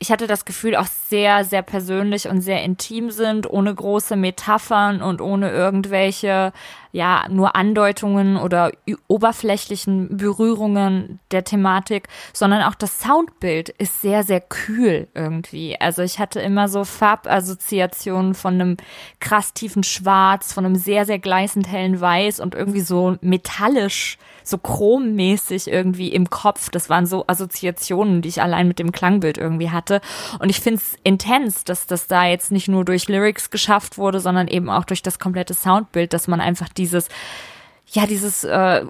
[0.00, 5.02] ich hatte das Gefühl, auch sehr, sehr persönlich und sehr intim sind, ohne große Metaphern
[5.02, 6.52] und ohne irgendwelche,
[6.92, 8.72] ja, nur Andeutungen oder
[9.06, 15.78] oberflächlichen Berührungen der Thematik, sondern auch das Soundbild ist sehr, sehr kühl irgendwie.
[15.80, 18.76] Also ich hatte immer so Farbassoziationen von einem
[19.20, 24.58] krass tiefen Schwarz, von einem sehr, sehr gleißend hellen Weiß und irgendwie so metallisch, so
[24.58, 26.70] chrommäßig irgendwie im Kopf.
[26.70, 30.00] Das waren so Assoziationen, die ich allein mit dem Klangbild irgendwie hatte.
[30.38, 34.20] Und ich finde es intens, dass das da jetzt nicht nur durch Lyrics geschafft wurde,
[34.20, 37.08] sondern eben auch durch das komplette Soundbild, dass man einfach dieses,
[37.86, 38.84] ja, dieses, äh,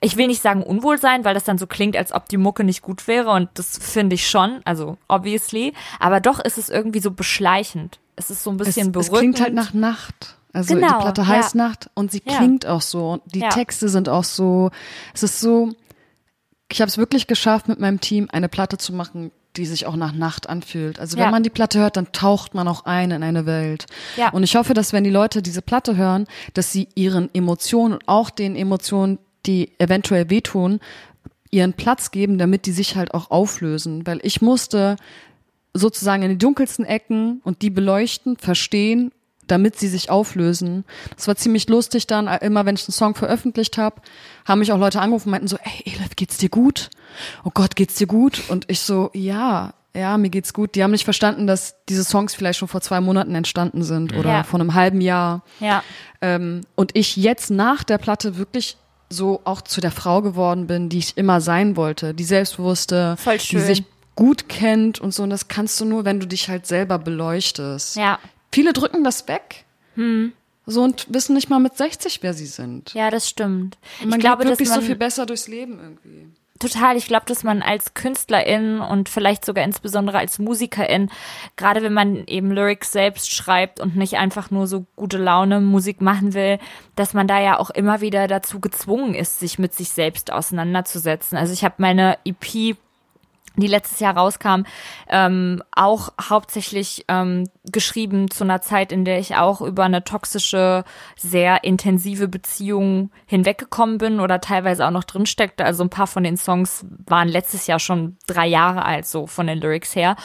[0.00, 2.82] ich will nicht sagen Unwohlsein, weil das dann so klingt, als ob die Mucke nicht
[2.82, 7.10] gut wäre und das finde ich schon, also obviously, aber doch ist es irgendwie so
[7.10, 7.98] beschleichend.
[8.14, 9.36] Es ist so ein es, bisschen es beruhigend.
[9.36, 10.36] klingt halt nach Nacht.
[10.52, 11.26] Also Genau, die Platte ja.
[11.28, 12.36] heißt Nacht und sie Ja.
[12.38, 13.50] klingt auch so und die Ja.
[13.50, 14.70] Texte sind auch so.
[15.12, 15.70] Es ist so.
[16.70, 19.96] Ich habe es wirklich geschafft, mit meinem Team eine Platte zu machen, die sich auch
[19.96, 20.98] nach Nacht anfühlt.
[20.98, 21.30] Also wenn Ja.
[21.30, 23.86] man die Platte hört, dann taucht man auch ein in eine Welt.
[24.16, 24.30] Ja.
[24.30, 28.08] Und ich hoffe, dass wenn die Leute diese Platte hören, dass sie ihren Emotionen und
[28.08, 30.80] auch den Emotionen, die eventuell wehtun,
[31.50, 34.06] ihren Platz geben, damit die sich halt auch auflösen.
[34.06, 34.96] Weil ich musste
[35.74, 39.12] sozusagen in die dunkelsten Ecken und die beleuchten, verstehen,
[39.46, 40.84] damit sie sich auflösen.
[41.16, 44.00] Das war ziemlich lustig dann, immer wenn ich einen Song veröffentlicht habe,
[44.44, 46.90] haben mich auch Leute angerufen und meinten so, ey Elif, geht's dir gut?
[47.44, 48.42] Oh Gott, geht's dir gut?
[48.48, 50.74] Und ich so, ja, ja, mir geht's gut.
[50.74, 54.28] Die haben nicht verstanden, dass diese Songs vielleicht schon vor zwei Monaten entstanden sind oder
[54.30, 54.42] Ja.
[54.44, 55.42] vor einem halben Jahr.
[55.58, 55.82] Ja.
[56.20, 58.76] Ähm, und ich jetzt nach der Platte wirklich
[59.08, 63.16] so auch zu der Frau geworden bin, die ich immer sein wollte, die selbstbewusste,
[63.50, 63.84] die sich
[64.16, 65.22] gut kennt und so.
[65.22, 67.96] Und das kannst du nur, wenn du dich halt selber beleuchtest.
[67.96, 68.18] Ja.
[68.56, 69.66] Viele drücken das weg.
[70.64, 72.94] So und wissen nicht mal mit 60, wer sie sind.
[72.94, 73.76] Ja, das stimmt.
[74.00, 76.28] Und man ich glaube, geht wirklich dass man so viel besser durchs Leben irgendwie.
[76.58, 81.10] Total, ich glaube, dass man als Künstlerin und vielleicht sogar insbesondere als Musikerin,
[81.56, 86.00] gerade wenn man eben Lyrics selbst schreibt und nicht einfach nur so gute Laune Musik
[86.00, 86.58] machen will,
[86.94, 91.36] dass man da ja auch immer wieder dazu gezwungen ist, sich mit sich selbst auseinanderzusetzen.
[91.36, 92.78] Also ich habe meine EP
[93.56, 94.62] die letztes Jahr rauskam,
[95.08, 100.84] ähm, auch hauptsächlich ähm, geschrieben zu einer Zeit, in der ich auch über eine toxische,
[101.16, 105.64] sehr intensive Beziehung hinweggekommen bin oder teilweise auch noch drin steckte.
[105.64, 109.46] Also ein paar von den Songs waren letztes Jahr schon drei Jahre alt, so von
[109.46, 110.16] den Lyrics her.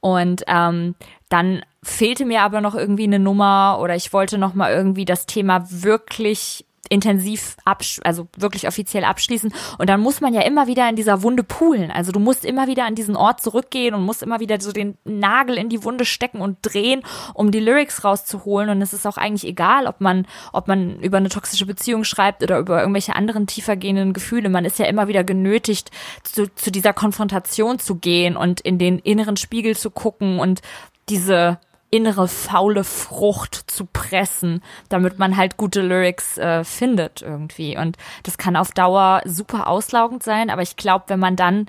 [0.00, 0.94] Und ähm,
[1.28, 5.26] dann fehlte mir aber noch irgendwie eine Nummer oder ich wollte noch mal irgendwie das
[5.26, 10.88] Thema wirklich intensiv absch also wirklich offiziell abschließen und dann muss man ja immer wieder
[10.88, 11.90] in dieser Wunde poolen.
[11.90, 14.96] Also du musst immer wieder an diesen Ort zurückgehen und musst immer wieder so den
[15.04, 17.02] Nagel in die Wunde stecken und drehen,
[17.34, 21.18] um die Lyrics rauszuholen und es ist auch eigentlich egal, ob man ob man über
[21.18, 24.48] eine toxische Beziehung schreibt oder über irgendwelche anderen tiefergehenden Gefühle.
[24.48, 25.90] Man ist ja immer wieder genötigt
[26.22, 30.62] zu, zu dieser Konfrontation zu gehen und in den inneren Spiegel zu gucken und
[31.08, 31.58] diese
[31.94, 37.78] innere faule Frucht zu pressen, damit man halt gute Lyrics äh, findet irgendwie.
[37.78, 41.68] Und das kann auf Dauer super auslaugend sein, aber ich glaube, wenn man dann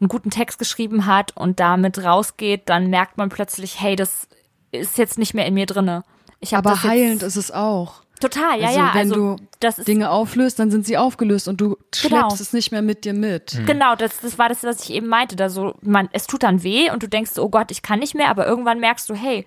[0.00, 4.28] einen guten Text geschrieben hat und damit rausgeht, dann merkt man plötzlich, hey, das
[4.72, 6.04] ist jetzt nicht mehr in mir drinne.
[6.40, 8.02] Ich Aber heilend ist es auch.
[8.18, 8.90] Total, ja, also, ja.
[8.94, 12.32] Wenn also, du das ist Dinge auflöst, dann sind sie aufgelöst und du schleppst Genau.
[12.32, 13.60] es nicht mehr mit dir mit.
[13.66, 15.36] Genau, das, das war das, was ich eben meinte.
[15.36, 18.14] Da so, man, es tut dann weh und du denkst, oh Gott, ich kann nicht
[18.14, 19.44] mehr, aber irgendwann merkst du, hey,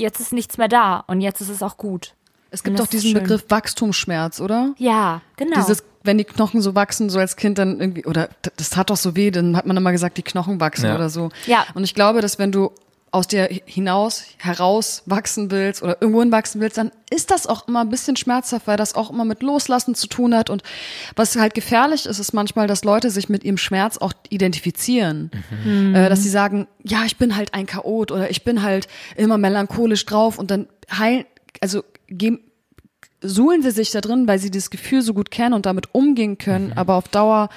[0.00, 2.14] jetzt ist nichts mehr da und jetzt ist es auch gut.
[2.50, 3.14] Es gibt doch diesen.
[3.14, 4.74] Begriff Wachstumsschmerz, oder?
[4.76, 5.56] Ja, genau.
[5.56, 8.96] Dieses, wenn die Knochen so wachsen, so als Kind dann irgendwie, oder das tat doch
[8.96, 10.94] so weh, dann hat man immer gesagt, die Knochen wachsen Ja.
[10.96, 11.28] oder so.
[11.46, 11.64] Ja.
[11.74, 12.72] Und ich glaube, dass wenn du
[13.12, 17.80] aus dir hinaus, heraus wachsen willst oder irgendwo hinwachsen willst, dann ist das auch immer
[17.80, 20.48] ein bisschen schmerzhaft, weil das auch immer mit Loslassen zu tun hat.
[20.48, 20.62] Und
[21.16, 25.30] was halt gefährlich ist, ist manchmal, dass Leute sich mit ihrem Schmerz auch identifizieren.
[25.94, 29.38] Äh, dass sie sagen, ja, ich bin halt ein Chaot oder ich bin halt immer
[29.38, 31.24] melancholisch drauf und dann heilen,
[31.60, 32.40] also geben,
[33.20, 36.38] suhlen sie sich da drin, weil sie dieses Gefühl so gut kennen und damit umgehen
[36.38, 37.48] können, aber auf Dauer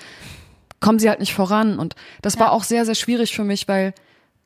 [0.80, 1.80] kommen sie halt nicht voran.
[1.80, 3.94] Und das war auch sehr, sehr schwierig für mich, weil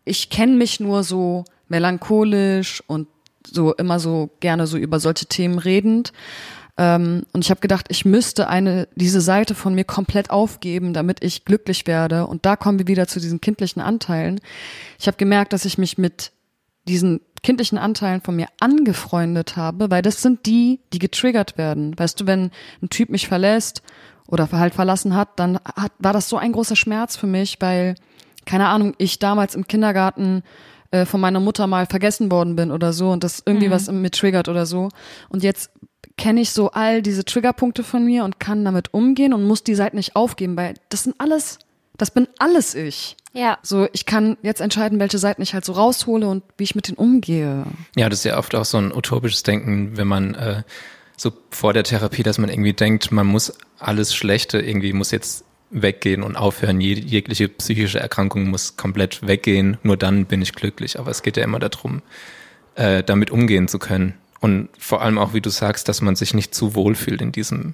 [0.08, 3.08] ich kenne mich nur so melancholisch und
[3.46, 6.12] so immer so gerne so über solche Themen redend.
[6.78, 11.24] Ähm, und ich habe gedacht, ich müsste eine diese Seite von mir komplett aufgeben, damit
[11.24, 12.28] ich glücklich werde.
[12.28, 14.40] Und da kommen wir wieder zu diesen kindlichen Anteilen.
[15.00, 16.32] Ich habe gemerkt, dass ich mich mit
[16.88, 21.98] diesen kindlichen Anteilen von mir angefreundet habe, weil das sind die, die getriggert werden.
[21.98, 23.82] Weißt du, wenn ein Typ mich verlässt
[24.28, 27.96] oder halt verlassen hat, dann hat, war das so ein großer Schmerz für mich, weil,
[28.48, 30.42] keine Ahnung, ich damals im Kindergarten
[30.90, 34.02] äh, von meiner Mutter mal vergessen worden bin oder so und das irgendwie was in
[34.02, 34.90] mir triggert oder so.
[35.30, 35.70] Und jetzt
[36.18, 39.76] kenne ich so all diese Triggerpunkte von mir und kann damit umgehen und muss die
[39.76, 41.60] Seite nicht aufgeben, weil das sind alles,
[41.98, 43.18] das bin alles ich.
[43.34, 43.60] ja.
[43.62, 46.88] So, ich kann jetzt entscheiden, welche Seiten ich halt so raushole und wie ich mit
[46.88, 47.66] denen umgehe.
[47.96, 50.64] Ja, das ist ja oft auch so ein utopisches Denken, wenn man äh,
[51.18, 55.44] so vor der Therapie, dass man irgendwie denkt, man muss alles Schlechte irgendwie muss jetzt
[55.70, 56.80] weggehen und aufhören.
[56.82, 59.78] Je, jegliche psychische Erkrankung muss komplett weggehen.
[59.84, 61.00] Nur dann bin ich glücklich.
[61.00, 62.02] Aber es geht ja immer darum,
[62.76, 64.14] äh, damit umgehen zu können.
[64.40, 67.32] Und vor allem auch, wie du sagst, dass man sich nicht zu wohl fühlt in
[67.32, 67.74] diesem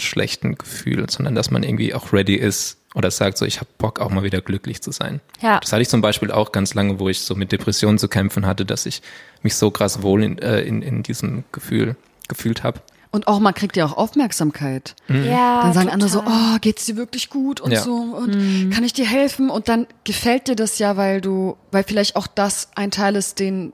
[0.00, 3.98] schlechten Gefühl, sondern dass man irgendwie auch ready ist oder sagt so, ich habe Bock
[4.00, 5.20] auch mal wieder glücklich zu sein.
[5.40, 5.58] Ja.
[5.60, 8.46] Das hatte ich zum Beispiel auch ganz lange, wo ich so mit Depressionen zu kämpfen
[8.46, 9.02] hatte, dass ich
[9.42, 11.96] mich so krass wohl in, äh, in, in diesem Gefühl
[12.28, 12.80] gefühlt habe.
[13.10, 14.94] Und auch man kriegt ja auch Aufmerksamkeit.
[15.08, 16.54] Ja, Dann sagen andere so, total.
[16.56, 17.80] oh, geht's dir wirklich gut und Ja.
[17.82, 19.48] so und kann ich dir helfen?
[19.50, 23.38] Und dann gefällt dir das ja, weil du, weil vielleicht auch das ein Teil ist,
[23.38, 23.72] den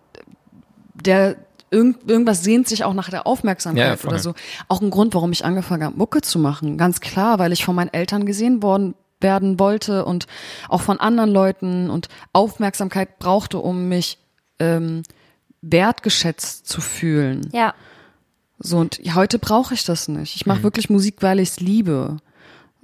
[0.95, 1.37] der
[1.71, 4.35] irgend, irgendwas sehnt sich auch nach der Aufmerksamkeit Ja, oder so.
[4.68, 6.77] Auch ein Grund, warum ich angefangen habe, Mucke zu machen.
[6.79, 10.27] Ganz klar, weil ich von meinen Eltern gesehen worden werden wollte und
[10.68, 14.18] auch von anderen Leuten und Aufmerksamkeit brauchte, um mich
[14.59, 15.03] ähm,
[15.62, 17.49] wertgeschätzt zu fühlen.
[17.53, 17.75] Ja.
[18.62, 20.37] So, und heute brauche ich das nicht.
[20.37, 22.18] Ich mache wirklich Musik, weil ich es liebe.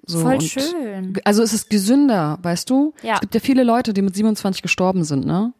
[0.05, 1.19] So, Voll schön.
[1.25, 2.95] Also es ist gesünder, weißt du?
[3.03, 3.15] Ja.
[3.15, 5.53] Es gibt ja viele Leute, die mit 27 gestorben sind, ne?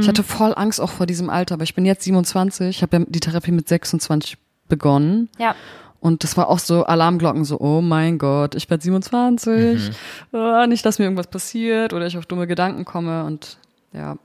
[0.00, 2.96] Ich hatte voll Angst auch vor diesem Alter, aber ich bin jetzt 27, ich habe
[2.96, 5.28] ja die Therapie mit 26 begonnen.
[5.38, 5.54] Ja.
[6.00, 9.92] Und das war auch so Alarmglocken, so, oh mein Gott, ich werde 27,
[10.32, 13.24] ah, nicht, dass mir irgendwas passiert oder ich auf dumme Gedanken komme.
[13.24, 13.58] Und
[13.92, 14.16] ja,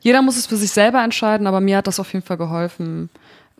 [0.00, 3.08] jeder muss es für sich selber entscheiden, aber mir hat das auf jeden Fall geholfen,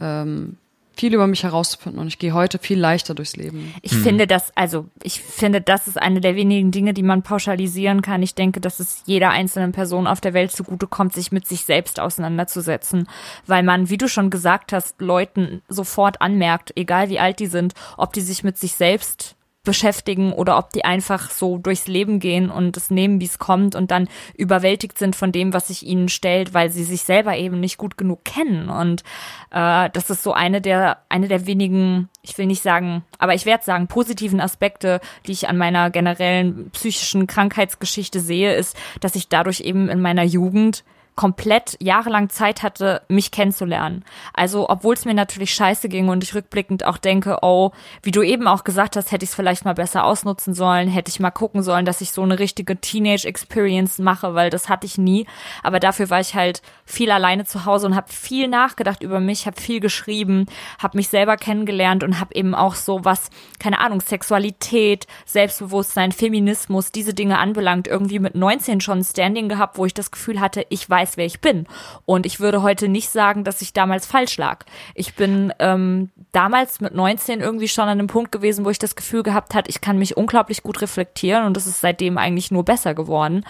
[0.01, 0.57] ähm,
[0.99, 2.01] viel über mich herauszufinden.
[2.01, 3.73] Und ich gehe heute viel leichter durchs Leben.
[3.83, 8.03] Ich finde das, also ich finde, das ist eine der wenigen Dinge, die man pauschalisieren
[8.03, 8.23] kann.
[8.23, 12.01] Ich denke, dass es jeder einzelnen Person auf der Welt zugutekommt, sich mit sich selbst
[12.01, 13.09] auseinanderzusetzen,
[13.47, 17.75] weil man, wie du schon gesagt hast, Leuten sofort anmerkt, egal wie alt die sind,
[17.97, 19.37] ob die sich mit sich selbst
[19.69, 23.75] beschäftigen oder ob die einfach so durchs Leben gehen und es nehmen, wie es kommt
[23.75, 27.61] und dann überwältigt sind von dem, was sich ihnen stellt, weil sie sich selber eben
[27.61, 28.71] nicht gut genug kennen.
[28.71, 29.03] Und
[29.51, 33.45] äh, das ist so eine der, eine der wenigen, ich will nicht sagen, aber ich
[33.45, 39.29] werde sagen, positiven Aspekte, die ich an meiner generellen psychischen Krankheitsgeschichte sehe, ist, dass ich
[39.29, 40.83] dadurch eben in meiner Jugend
[41.19, 44.05] komplett jahrelang Zeit hatte, mich kennenzulernen.
[44.35, 47.73] Also, obwohl es mir natürlich scheiße ging und ich rückblickend auch denke, oh,
[48.05, 51.11] wie du eben auch gesagt hast, hätte ich es vielleicht mal besser ausnutzen sollen, hätte
[51.11, 54.97] ich mal gucken sollen, dass ich so eine richtige Teenage-Experience mache, weil das hatte ich
[54.97, 55.27] nie.
[55.65, 59.47] Aber dafür war ich halt viel alleine zu Hause und habe viel nachgedacht über mich,
[59.47, 60.47] habe viel geschrieben,
[60.79, 66.93] habe mich selber kennengelernt und habe eben auch so was, keine Ahnung, Sexualität, Selbstbewusstsein, Feminismus,
[66.93, 70.65] diese Dinge anbelangt, irgendwie mit 19 schon ein Standing gehabt, wo ich das Gefühl hatte,
[70.69, 71.67] ich weiß, wer ich bin.
[72.05, 74.65] Und ich würde heute nicht sagen, dass ich damals falsch lag.
[74.95, 78.97] Ich bin ähm, damals mit 19 irgendwie schon an einem Punkt gewesen, wo ich das
[78.97, 82.65] Gefühl gehabt hat, ich kann mich unglaublich gut reflektieren und das ist seitdem eigentlich nur
[82.65, 83.45] besser geworden.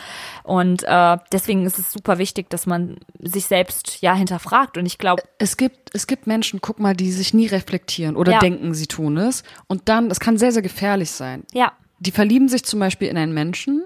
[0.45, 4.77] Und äh, deswegen ist es super wichtig, dass man sich selbst ja hinterfragt.
[4.79, 8.33] Und ich glaube, Es gibt, es gibt Menschen, guck mal, die sich nie reflektieren oder
[8.33, 8.39] Ja.
[8.39, 9.43] denken, sie tun es.
[9.67, 11.45] Und dann, das kann sehr, sehr gefährlich sein.
[11.53, 13.85] ja, Die verlieben sich zum Beispiel in einen Menschen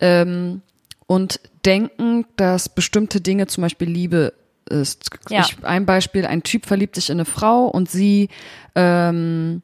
[0.00, 0.62] ähm,
[1.06, 4.32] und denken, dass bestimmte Dinge, zum Beispiel Liebe,
[4.70, 5.10] ist.
[5.30, 5.40] Ja.
[5.42, 8.28] Ich, ein Beispiel, ein Typ verliebt sich in eine Frau und sie,
[8.74, 9.62] ähm,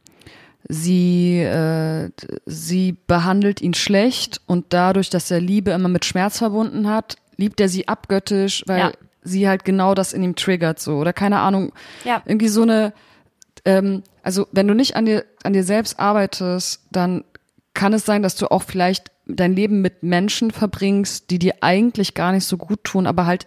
[0.68, 2.10] sie, äh,
[2.46, 7.60] sie behandelt ihn schlecht und dadurch, dass er Liebe immer mit Schmerz verbunden hat, liebt
[7.60, 8.92] er sie abgöttisch, weil Ja.
[9.22, 11.72] sie halt genau das in ihm triggert so oder keine Ahnung.
[12.04, 12.22] Ja.
[12.24, 12.92] Irgendwie so eine,
[13.66, 17.24] ähm, also wenn du nicht an dir, an dir selbst arbeitest, dann
[17.74, 22.14] kann es sein, dass du auch vielleicht dein Leben mit Menschen verbringst, die dir eigentlich
[22.14, 23.46] gar nicht so gut tun, aber halt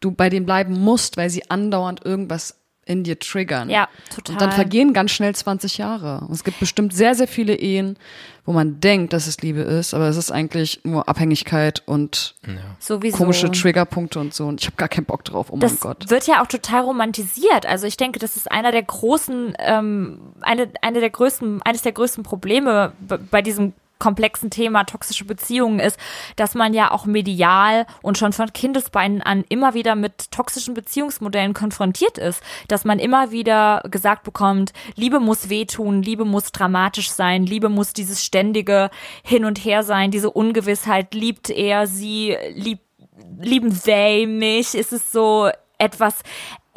[0.00, 3.68] du bei denen bleiben musst, weil sie andauernd irgendwas in dir triggern.
[3.68, 4.32] Ja, total.
[4.32, 6.22] Und dann vergehen ganz schnell 20 Jahre.
[6.26, 7.98] Und es gibt bestimmt sehr, sehr viele Ehen,
[8.46, 12.34] wo man denkt, dass es Liebe ist, aber es ist eigentlich nur Abhängigkeit und
[12.78, 13.18] Sowieso.
[13.18, 14.46] komische Triggerpunkte und so.
[14.46, 15.48] Und ich habe gar keinen Bock drauf.
[15.50, 16.08] Oh mein das Gott.
[16.08, 17.66] wird ja auch total romantisiert.
[17.66, 21.92] Also ich denke, das ist einer der großen, ähm, eine, eine der größten, eines der
[21.92, 22.94] größten Probleme
[23.30, 25.98] bei diesem komplexen Thema toxische Beziehungen ist,
[26.36, 31.54] dass man ja auch medial und schon von Kindesbeinen an immer wieder mit toxischen Beziehungsmodellen
[31.54, 37.44] konfrontiert ist, dass man immer wieder gesagt bekommt, Liebe muss wehtun, Liebe muss dramatisch sein,
[37.44, 38.90] Liebe muss dieses ständige
[39.22, 42.82] Hin und Her sein, diese Ungewissheit, liebt er sie, liebt
[43.40, 44.74] lieben they mich?
[44.74, 46.22] Ist es so etwas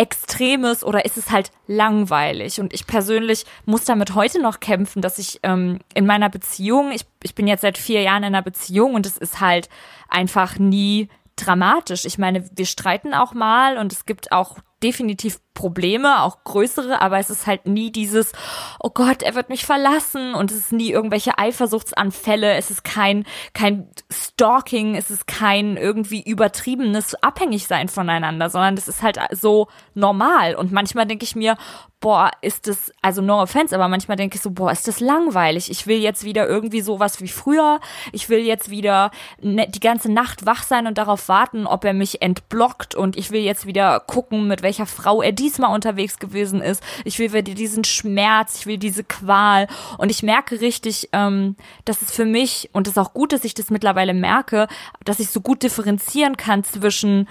[0.01, 2.59] Extremes oder ist es halt langweilig?
[2.59, 7.05] Und ich persönlich muss damit heute noch kämpfen, dass ich ähm, in meiner Beziehung, ich,
[7.21, 9.69] ich bin jetzt seit vier Jahren in einer Beziehung und es ist halt
[10.09, 12.05] einfach nie dramatisch.
[12.05, 17.19] Ich meine, wir streiten auch mal und es gibt auch definitiv Probleme, auch größere, aber
[17.19, 18.31] es ist halt nie dieses,
[18.79, 23.25] oh Gott, er wird mich verlassen und es ist nie irgendwelche Eifersuchtsanfälle, es ist kein,
[23.53, 30.55] kein Stalking, es ist kein irgendwie übertriebenes Abhängigsein voneinander, sondern es ist halt so normal.
[30.55, 31.57] Und manchmal denke ich mir,
[32.01, 35.69] boah, ist das, also no offense, aber manchmal denke ich so, boah, ist das langweilig.
[35.69, 37.79] Ich will jetzt wieder irgendwie sowas wie früher.
[38.11, 41.93] Ich will jetzt wieder ne, die ganze Nacht wach sein und darauf warten, ob er
[41.93, 46.61] mich entblockt und ich will jetzt wieder gucken, mit welcher Frau er diesmal unterwegs gewesen
[46.61, 46.83] ist.
[47.05, 49.67] Ich will wieder diesen Schmerz, ich will diese Qual
[49.99, 53.45] und ich merke richtig, ähm, dass es für mich, und es ist auch gut, dass
[53.45, 54.67] ich das mittlerweile merke,
[55.05, 57.27] dass ich so gut differenzieren kann zwischen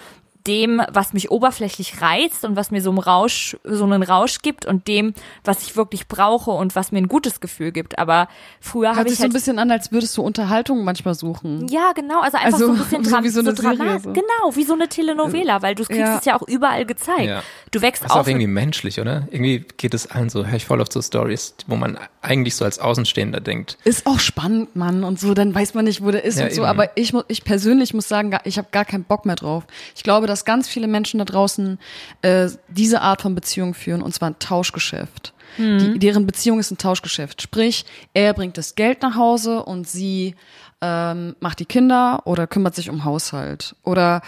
[0.47, 4.65] dem, was mich oberflächlich reizt und was mir so einen Rausch, so einen Rausch gibt
[4.67, 5.13] und dem,
[5.45, 7.99] was ich wirklich brauche und was mir ein gutes Gefühl gibt.
[7.99, 8.29] Aber
[8.61, 11.15] früher Hört habe sich ich so ein halt bisschen an, als würdest du Unterhaltung manchmal
[11.15, 11.69] suchen.
[11.69, 14.13] ja, genau, also einfach Also, so ein bisschen so wie so eine drama- Serie, so.
[14.13, 16.19] Genau, wie so eine Telenovela, weil du kriegst Ja.
[16.19, 17.25] es ja auch überall gezeigt.
[17.27, 17.43] Ja.
[17.71, 18.29] Du wächst Das ist auch auf.
[18.29, 19.29] irgendwie menschlich, oder?
[19.31, 22.65] Irgendwie geht es allen so, höre ich voll auf so Stories, wo man eigentlich so
[22.65, 23.79] als Außenstehender denkt.
[23.85, 26.53] Ist auch spannend, Mann, und so, dann weiß man nicht, wo der ist Ja, und
[26.53, 26.63] so.
[26.63, 26.71] eben.
[26.71, 29.65] Aber ich, ich persönlich muss sagen, ich habe gar keinen Bock mehr drauf.
[29.95, 31.79] Ich glaube, dass ganz viele Menschen da draußen
[32.23, 35.35] äh, diese Art von Beziehung führen, und zwar ein Tauschgeschäft.
[35.59, 37.43] Die, deren Beziehung ist ein Tauschgeschäft.
[37.43, 40.37] Sprich, er bringt das Geld nach Hause und sie
[40.81, 43.75] ähm, macht die Kinder oder kümmert sich um Haushalt.
[43.83, 44.23] Oder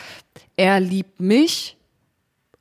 [0.56, 1.76] er liebt mich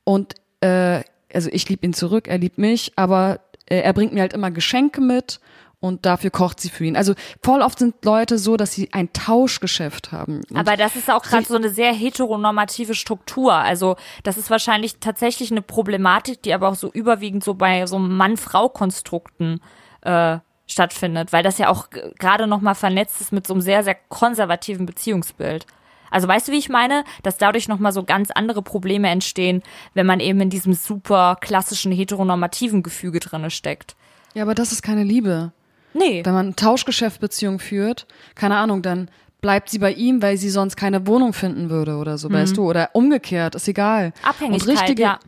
[0.04, 1.02] und äh,
[1.32, 4.50] also ich liebe ihn zurück, er liebt mich, aber äh, er bringt mir halt immer
[4.50, 5.40] Geschenke mit
[5.82, 6.96] und dafür kocht sie für ihn.
[6.96, 10.40] Also voll oft sind Leute so, dass sie ein Tauschgeschäft haben.
[10.48, 13.52] Und Aber das ist auch gerade so eine sehr heteronormative Struktur.
[13.52, 17.98] Also das ist wahrscheinlich tatsächlich eine Problematik, die aber auch so überwiegend so bei so
[17.98, 19.60] Mann-Frau-Konstrukten
[20.02, 23.82] äh, stattfindet, weil das ja auch gerade noch mal vernetzt ist mit so einem sehr,
[23.82, 25.66] sehr konservativen Beziehungsbild.
[26.12, 27.02] Also weißt du, wie ich meine?
[27.24, 29.64] Dass dadurch noch mal so ganz andere Probleme entstehen,
[29.94, 33.96] wenn man eben in diesem super klassischen heteronormativen Gefüge drinne steckt.
[34.34, 35.52] ja, aber das ist keine Liebe.
[35.94, 36.24] Nee.
[36.24, 39.08] Wenn man Tauschgeschäftbeziehung führt, keine Ahnung, dann
[39.40, 42.64] bleibt sie bei ihm, weil sie sonst keine Wohnung finden würde oder so, weißt du?
[42.68, 44.08] Oder umgekehrt, ist egal.
[44.08, 44.12] Mhm.
[44.28, 45.18] Abhängigkeit, und richtige, ja.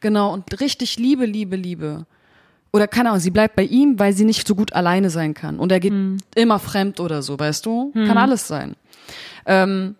[0.00, 2.06] Genau, und richtig Liebe, Liebe, Liebe.
[2.72, 5.58] Oder keine Ahnung, sie bleibt bei ihm, weil sie nicht so gut alleine sein kann.
[5.58, 6.18] Und er geht Mhm.
[6.34, 7.92] immer fremd oder so, weißt du?
[7.92, 8.76] Kann alles sein.
[9.46, 9.96] Ähm,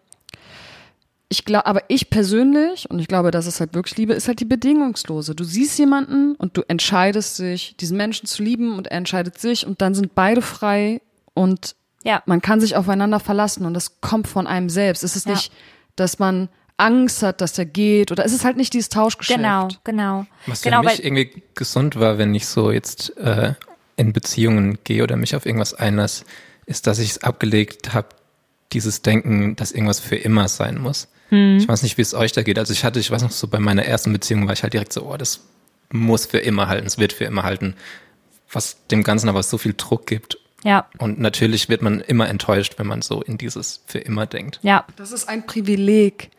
[1.33, 4.39] ich glaube, aber ich persönlich, und ich glaube, das ist halt wirklich Liebe, ist halt
[4.41, 5.35] die bedingungslose.
[5.35, 9.67] Du siehst jemanden und du entscheidest dich, diesen Menschen zu lieben und er entscheidet sich
[9.67, 11.01] und dann sind beide frei
[11.33, 11.75] und
[12.05, 12.23] Ja.
[12.27, 15.03] man kann sich aufeinander verlassen und das kommt von einem selbst.
[15.05, 15.33] Es ist Ja.
[15.33, 15.51] nicht,
[15.97, 19.39] dass man Angst hat, dass der geht oder es ist halt nicht dieses Tauschgeschäft.
[19.39, 20.27] Genau, genau.
[20.47, 23.55] Was genau, für mich irgendwie gesund war, wenn ich so jetzt äh,
[23.97, 26.25] in Beziehungen gehe oder mich auf irgendwas einlasse,
[26.67, 28.09] ist, dass ich es abgelegt habe,
[28.73, 31.09] dieses Denken, dass irgendwas für immer sein muss.
[31.33, 31.57] Hm.
[31.59, 32.59] Ich weiß nicht, wie es euch da geht.
[32.59, 34.93] Also ich hatte, ich weiß noch, so bei meiner ersten Beziehung war ich halt direkt
[34.93, 35.41] so, oh, das
[35.91, 37.75] muss für immer halten, es wird für immer halten,
[38.53, 40.39] was dem Ganzen aber so viel Druck gibt.
[40.65, 44.59] ja, Und natürlich wird man immer enttäuscht, wenn man so in dieses für immer denkt.
[44.63, 46.31] ja, Das ist ein Privileg,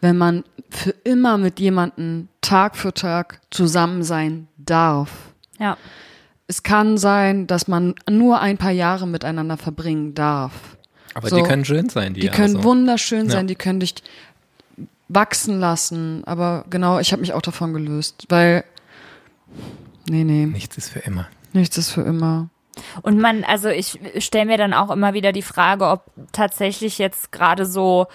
[0.00, 5.10] wenn man für immer mit jemandem Tag für Tag zusammen sein darf.
[5.58, 5.76] ja.
[6.48, 10.52] Es kann sein, dass man nur ein paar Jahre miteinander verbringen darf.
[11.12, 11.34] Aber So.
[11.38, 12.62] die können schön sein, die, Die Jahre können so.
[12.62, 13.32] wunderschön Ja.
[13.32, 13.94] sein, die können dich
[15.08, 16.22] wachsen lassen.
[16.26, 18.64] Aber genau, ich habe mich auch davon gelöst, weil
[20.08, 21.28] nee, nee, Nichts ist für immer.
[21.52, 22.48] nichts ist für immer.
[23.02, 27.32] Und man, also ich stelle mir dann auch immer wieder die Frage, ob tatsächlich jetzt
[27.32, 28.06] gerade so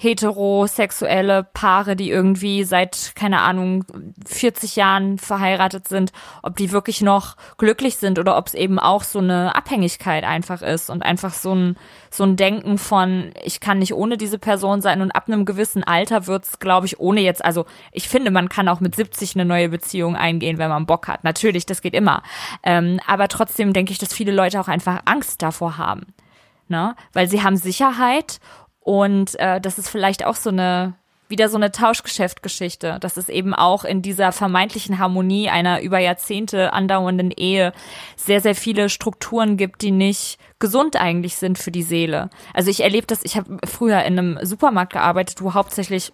[0.00, 3.84] heterosexuelle Paare, die irgendwie seit, keine Ahnung,
[4.26, 9.02] 40 Jahren verheiratet sind, ob die wirklich noch glücklich sind oder ob es eben auch
[9.02, 11.76] so eine Abhängigkeit einfach ist und einfach so ein,
[12.10, 15.84] so ein Denken von, ich kann nicht ohne diese Person sein und ab einem gewissen
[15.84, 19.44] Alter wird's, glaube ich, ohne jetzt, also ich finde, man kann auch mit 70 eine
[19.44, 21.24] neue Beziehung eingehen, wenn man Bock hat.
[21.24, 22.22] Natürlich, das geht immer.
[22.62, 26.14] Ähm, aber trotzdem denke ich, dass viele Leute auch einfach Angst davor haben.
[26.68, 26.94] Ne?
[27.12, 28.40] Weil sie haben Sicherheit
[28.90, 30.94] und äh, das ist vielleicht auch so eine
[31.28, 36.72] wieder so eine Tauschgeschäftgeschichte, dass es eben auch in dieser vermeintlichen Harmonie einer über Jahrzehnte
[36.72, 37.72] andauernden Ehe
[38.16, 42.30] sehr, sehr viele Strukturen gibt, die nicht gesund eigentlich sind für die Seele.
[42.52, 46.12] Also ich erlebe das, ich habe früher in einem Supermarkt gearbeitet, wo hauptsächlich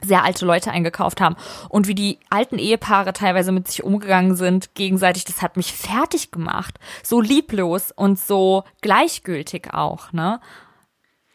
[0.00, 1.36] sehr alte Leute eingekauft haben
[1.68, 6.32] und wie die alten Ehepaare teilweise mit sich umgegangen sind gegenseitig, das hat mich fertig
[6.32, 6.80] gemacht.
[7.04, 10.40] So lieblos und so gleichgültig auch, ne?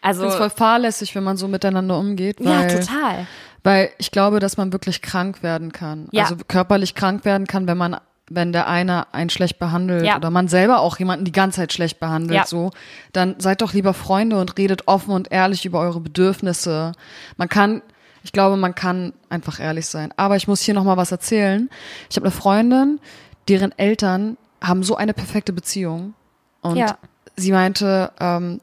[0.01, 2.39] Also Ich voll fahrlässig, wenn man so miteinander umgeht.
[2.39, 3.27] ja, Weil, total.
[3.63, 6.07] Weil ich glaube, dass man wirklich krank werden kann.
[6.11, 6.23] Ja.
[6.23, 7.97] Also körperlich krank werden kann, wenn man
[8.29, 10.17] wenn der eine einen schlecht behandelt Ja.
[10.17, 12.45] oder man selber auch jemanden die ganze Zeit schlecht behandelt, Ja.
[12.45, 12.71] so,
[13.13, 16.91] dann seid doch lieber Freunde und redet offen und ehrlich über eure Bedürfnisse.
[17.37, 17.81] Man kann,
[18.23, 20.13] ich glaube, man kann einfach ehrlich sein.
[20.17, 21.69] Aber ich muss hier noch mal was erzählen.
[22.09, 22.99] Ich habe eine Freundin,
[23.47, 26.13] deren Eltern haben so eine perfekte Beziehung
[26.59, 26.97] und Ja.
[27.37, 28.59] sie meinte, ähm,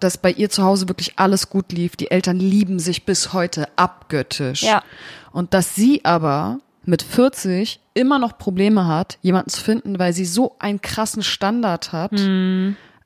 [0.00, 1.96] dass bei ihr zu Hause wirklich alles gut lief.
[1.96, 4.62] Die Eltern lieben sich bis heute abgöttisch.
[4.62, 4.82] Ja.
[5.32, 10.24] Und dass sie aber mit 40 immer noch Probleme hat, jemanden zu finden, weil sie
[10.24, 12.12] so einen krassen Standard hat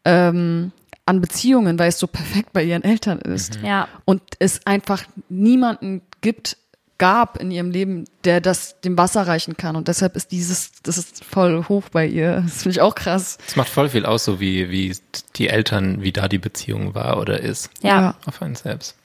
[0.05, 0.73] ähm,
[1.05, 3.59] an Beziehungen, weil es so perfekt bei ihren Eltern ist.
[3.63, 3.89] Ja.
[4.05, 6.57] Und es einfach niemanden gibt,
[6.99, 9.77] gab in ihrem Leben, der das dem Wasser reichen kann.
[9.77, 12.43] Und deshalb ist dieses, das ist voll hoch bei ihr.
[12.43, 13.39] Das finde ich auch krass.
[13.47, 14.97] Es macht voll viel aus, so wie, wie
[15.37, 17.71] die Eltern, wie da die Beziehung war oder ist.
[17.83, 18.15] Ja.
[18.27, 18.97] Auf einen selbst.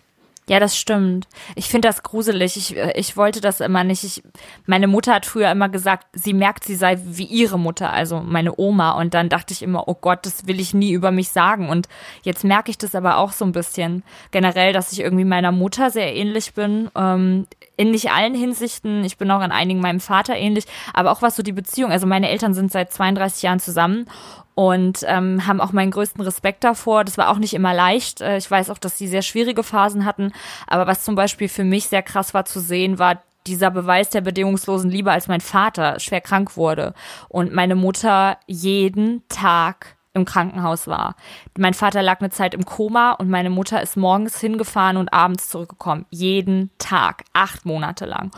[0.49, 1.27] Ja, das stimmt.
[1.55, 2.55] Ich finde das gruselig.
[2.55, 4.05] Ich, äh, ich wollte das immer nicht.
[4.05, 4.23] Ich,
[4.65, 8.57] meine Mutter hat früher immer gesagt, sie merkt, sie sei wie ihre Mutter, also meine
[8.57, 8.91] Oma.
[8.91, 11.67] Und dann dachte ich immer, oh Gott, das will ich nie über mich sagen.
[11.67, 11.89] Und
[12.23, 15.91] jetzt merke ich das aber auch so ein bisschen generell, dass ich irgendwie meiner Mutter
[15.91, 16.89] sehr ähnlich bin.
[16.95, 17.45] Ähm,
[17.78, 19.05] in nicht allen Hinsichten.
[19.05, 20.65] Ich bin auch in einigen meinem Vater ähnlich.
[20.93, 21.91] Aber auch was so die Beziehung.
[21.91, 24.09] Also meine Eltern sind seit 32 Jahren zusammen
[24.55, 27.03] und ähm, haben auch meinen größten Respekt davor.
[27.03, 28.21] Das war auch nicht immer leicht.
[28.21, 30.34] Äh, Ich weiß auch, dass sie sehr schwierige Phasen hatten.
[30.65, 34.21] Aber was zum Beispiel für mich sehr krass war zu sehen, war dieser Beweis der
[34.21, 36.93] bedingungslosen Liebe, als mein Vater schwer krank wurde
[37.30, 41.15] und meine Mutter jeden Tag im Krankenhaus war.
[41.57, 45.47] Mein Vater lag eine Zeit im Koma und meine Mutter ist morgens hingefahren und abends
[45.49, 46.05] zurückgekommen.
[46.09, 48.32] Jeden Tag, acht Monate lang.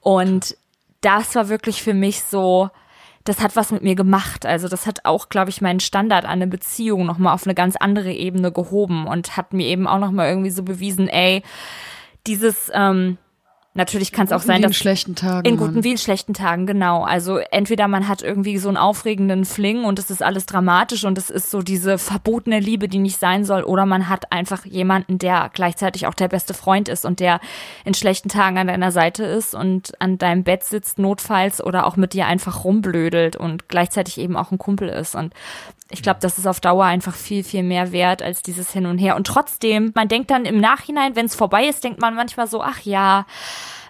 [0.00, 0.56] Und
[1.00, 2.70] das war wirklich für mich so,
[3.24, 4.46] das hat was mit mir gemacht.
[4.46, 7.76] Also das hat auch, glaube ich, meinen Standard an eine Beziehung nochmal auf eine ganz
[7.76, 11.42] andere Ebene gehoben und hat mir eben auch nochmal irgendwie so bewiesen, ey,
[12.26, 13.18] dieses, ähm,
[13.74, 15.48] natürlich kann es auch sein, in dass schlechten Tagen.
[15.48, 15.68] in Mann.
[15.68, 17.04] guten wie in schlechten Tagen, genau.
[17.04, 21.16] Also entweder man hat irgendwie so einen aufregenden Fling und es ist alles dramatisch und
[21.16, 25.18] es ist so diese verbotene Liebe, die nicht sein soll, oder man hat einfach jemanden,
[25.18, 27.40] der gleichzeitig auch der beste Freund ist und der
[27.84, 31.96] in schlechten Tagen an deiner Seite ist und an deinem Bett sitzt notfalls oder auch
[31.96, 35.14] mit dir einfach rumblödelt und gleichzeitig eben auch ein Kumpel ist.
[35.14, 35.32] Und
[35.92, 38.98] ich glaube, das ist auf Dauer einfach viel, viel mehr wert als dieses Hin und
[38.98, 39.14] Her.
[39.14, 42.62] Und trotzdem, man denkt dann im Nachhinein, wenn es vorbei ist, denkt man manchmal so,
[42.62, 43.26] ach ja,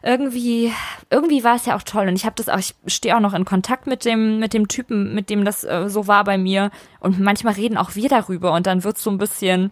[0.02, 0.72] irgendwie,
[1.10, 2.08] irgendwie war es ja auch toll.
[2.08, 4.66] Und ich habe das auch, ich stehe auch noch in Kontakt mit dem, mit dem
[4.66, 6.70] Typen, mit dem das äh, so war bei mir.
[6.98, 9.70] Und manchmal reden auch wir darüber und dann wird so ein bisschen,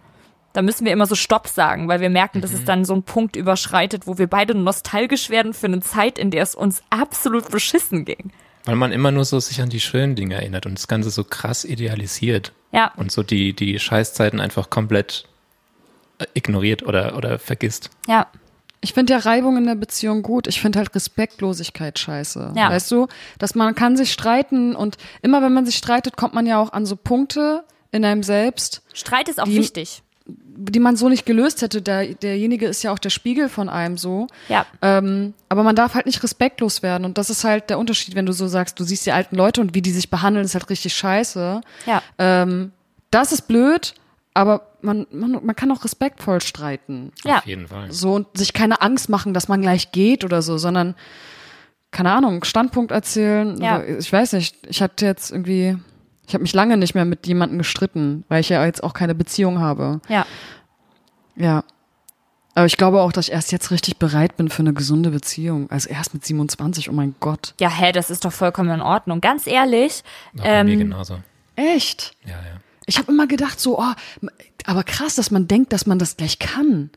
[0.53, 3.03] da müssen wir immer so Stopp sagen, weil wir merken, dass es dann so einen
[3.03, 7.51] Punkt überschreitet, wo wir beide nostalgisch werden für eine Zeit, in der es uns absolut
[7.51, 8.31] beschissen ging.
[8.65, 11.23] Weil man immer nur so sich an die schönen Dinge erinnert und das Ganze so
[11.23, 15.25] krass idealisiert Ja, und so die, die Scheißzeiten einfach komplett
[16.19, 17.89] äh, ignoriert oder, oder vergisst.
[18.07, 18.27] ja,
[18.81, 20.47] Ich finde ja Reibung in der Beziehung gut.
[20.47, 22.53] Ich finde halt Respektlosigkeit scheiße.
[22.55, 22.69] Ja.
[22.69, 23.07] Weißt du,
[23.39, 26.73] dass man kann sich streiten und immer wenn man sich streitet, kommt man ja auch
[26.73, 30.01] an so Punkte in einem selbst, Streit ist auch wichtig.
[30.25, 31.81] Die man so nicht gelöst hätte.
[31.81, 34.27] Der, derjenige ist ja auch der Spiegel von einem so.
[34.47, 37.05] Ja, Ähm, aber man darf halt nicht respektlos werden.
[37.05, 39.61] Und das ist halt der Unterschied, wenn du so sagst, du siehst die alten Leute
[39.61, 41.61] und wie die sich behandeln, ist halt richtig scheiße.
[41.87, 42.71] ja, Ähm,
[43.09, 43.93] das ist blöd,
[44.33, 47.11] aber man, man, man kann auch respektvoll streiten.
[47.25, 47.39] ja.
[47.39, 47.91] Auf jeden Fall.
[47.91, 50.95] So und sich keine Angst machen, dass man gleich geht oder so, sondern,
[51.91, 53.59] keine Ahnung, Standpunkt erzählen.
[53.61, 53.83] Ja.
[53.83, 55.77] Ich weiß nicht, ich hatte jetzt irgendwie,
[56.31, 59.13] ich habe mich lange nicht mehr mit jemandem gestritten, weil ich ja jetzt auch keine
[59.13, 59.99] Beziehung habe.
[60.07, 60.25] Ja,
[61.35, 61.65] Ja.
[62.55, 65.69] Aber ich glaube auch, dass ich erst jetzt richtig bereit bin für eine gesunde Beziehung.
[65.69, 67.53] Also erst mit 27, oh mein Gott.
[67.59, 69.19] Ja, hä, das ist doch vollkommen in Ordnung.
[69.19, 70.03] Ganz ehrlich,
[70.33, 71.19] War bei mir ähm, genauso.
[71.55, 72.15] Echt?
[72.25, 72.61] Ja, ja.
[72.85, 73.93] Ich habe immer gedacht, so, oh,
[74.65, 76.91] aber krass, dass man denkt, dass man das gleich kann.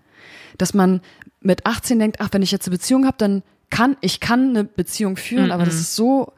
[0.59, 1.01] Dass man
[1.41, 4.65] mit 18 denkt, ach, wenn ich jetzt eine Beziehung habe, dann kann ich kann eine
[4.65, 5.51] Beziehung führen.
[5.51, 6.33] Aber das ist so,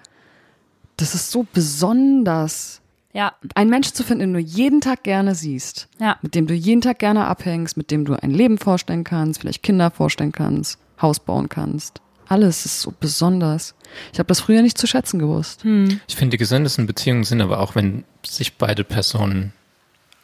[0.97, 2.80] das ist so besonders.
[3.17, 6.17] Ja, Einen Menschen zu finden, den du jeden Tag gerne siehst, Ja.
[6.23, 9.62] mit dem du jeden Tag gerne abhängst, mit dem du ein Leben vorstellen kannst, vielleicht
[9.62, 12.01] Kinder vorstellen kannst, Haus bauen kannst.
[12.29, 13.75] Alles ist so besonders.
[14.12, 15.64] Ich habe das früher nicht zu schätzen gewusst.
[16.09, 19.53] Ich finde, die gesündesten Beziehungen sind aber auch, wenn sich beide Personen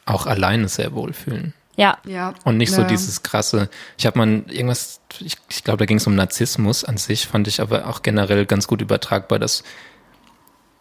[0.05, 1.53] auch alleine sehr wohlfühlen.
[1.75, 2.33] ja, Ja.
[2.43, 2.87] Und nicht so Ja.
[2.87, 6.97] dieses krasse, ich habe mal irgendwas, ich, ich glaube, da ging es um Narzissmus an
[6.97, 9.63] sich, fand ich aber auch generell ganz gut übertragbar, dass,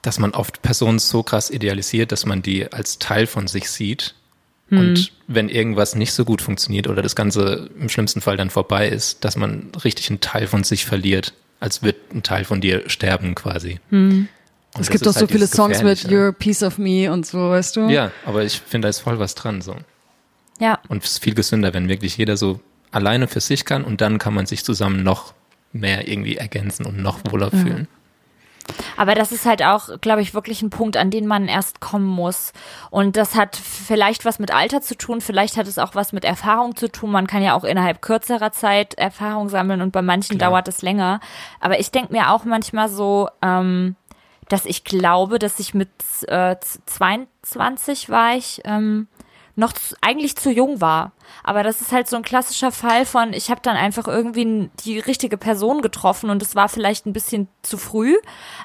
[0.03, 4.15] dass man oft Personen so krass idealisiert, dass man die als Teil von sich sieht.
[4.71, 8.89] Und wenn irgendwas nicht so gut funktioniert oder das Ganze im schlimmsten Fall dann vorbei
[8.89, 12.89] ist, dass man richtig einen Teil von sich verliert, als wird ein Teil von dir
[12.89, 13.81] sterben quasi.
[13.91, 14.29] Und
[14.79, 15.99] Es gibt doch so halt viele dieses Songs mit.
[16.07, 17.91] You're a Piece of Me und so, weißt du?
[17.91, 19.77] Ja, aber ich finde, da ist voll was dran so.
[20.59, 20.79] ja.
[20.89, 22.61] Und es ist viel gesünder, wenn wirklich jeder so
[22.93, 25.35] alleine für sich kann und dann kann man sich zusammen noch
[25.75, 27.89] mehr irgendwie ergänzen und noch wohler fühlen.
[28.97, 32.07] Aber das ist halt auch, glaube ich, wirklich ein Punkt, an den man erst kommen
[32.07, 32.53] muss.
[32.91, 36.25] Und das hat vielleicht was mit Alter zu tun, vielleicht hat es auch was mit
[36.25, 37.11] Erfahrung zu tun.
[37.11, 40.51] Man kann ja auch innerhalb kürzerer Zeit Erfahrung sammeln und bei manchen Klar.
[40.51, 41.21] dauert es länger.
[41.61, 43.97] Aber ich denke mir auch manchmal so, ähm,
[44.49, 45.91] dass ich glaube, dass ich mit
[46.29, 46.57] äh,
[46.87, 49.09] 22 war ich, ähm,
[49.55, 51.13] noch zu, eigentlich zu jung war.
[51.45, 54.99] Aber das ist halt so ein klassischer Fall von, ich habe dann einfach irgendwie die
[54.99, 58.17] richtige Person getroffen und es war vielleicht ein bisschen zu früh,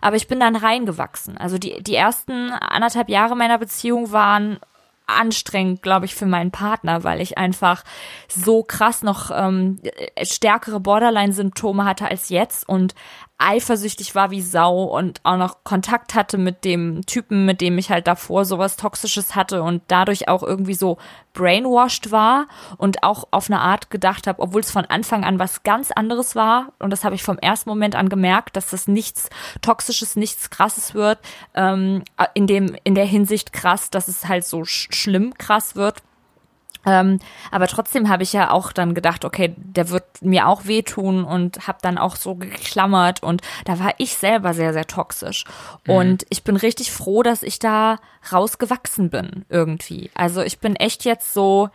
[0.01, 1.38] aber ich bin dann reingewachsen.
[1.38, 4.59] Also die, die ersten anderthalb Jahre meiner Beziehung waren
[5.07, 7.83] anstrengend, glaube ich, für meinen Partner, weil ich einfach
[8.27, 9.79] so krass noch ähm,
[10.21, 12.93] stärkere Borderline-Symptome hatte als jetzt und
[13.39, 17.91] eifersüchtig war wie Sau und auch noch Kontakt hatte mit dem Typen, mit dem ich
[17.91, 20.97] halt davor sowas Toxisches hatte und dadurch auch irgendwie so
[21.33, 25.61] brainwashed war und auch auf eine Art gedacht habe, obwohl es von Anfang an was
[25.61, 29.29] ganz anderes war und das habe ich vom ersten Moment an gemerkt, dass das nichts
[29.61, 31.19] Toxisches, nichts Krasses wird,
[31.53, 36.01] ähm, in dem in der Hinsicht krass, dass es halt so sch schlimm krass wird.
[36.88, 37.19] Ähm,
[37.51, 41.67] aber trotzdem habe ich ja auch dann gedacht, okay, der wird mir auch wehtun und
[41.67, 45.43] habe dann auch so geklammert und da war ich selber sehr, sehr toxisch.
[45.85, 47.97] Und ich bin richtig froh, dass ich da
[48.31, 50.09] rausgewachsen bin irgendwie.
[50.15, 51.69] Also ich bin echt jetzt so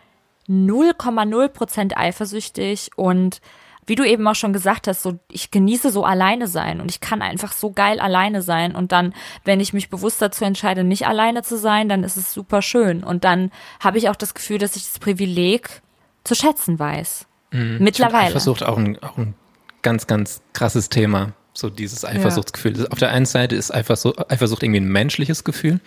[0.48, 3.42] 0,0 Prozent eifersüchtig und
[3.87, 7.01] wie du eben auch schon gesagt hast, so ich genieße so alleine sein und ich
[7.01, 9.14] kann einfach so geil alleine sein und dann,
[9.45, 13.03] wenn ich mich bewusst dazu entscheide, nicht alleine zu sein, dann ist es super schön
[13.03, 15.83] und dann habe ich auch das Gefühl, dass ich das Privileg
[16.24, 17.26] zu schätzen weiß.
[17.51, 18.28] Find Mittlerweile.
[18.28, 19.35] Eifersucht auch ein, auch ein
[19.83, 21.33] ganz, ganz krasses Thema.
[21.55, 22.87] So dieses Eifersuchtsgefühl.
[22.89, 25.80] Auf der einen Seite ist Eifersucht, Eifersucht irgendwie ein menschliches Gefühl,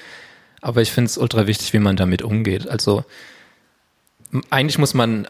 [0.62, 2.68] aber ich finde es ultra wichtig, wie man damit umgeht.
[2.68, 3.04] Also
[4.52, 5.28] eigentlich muss man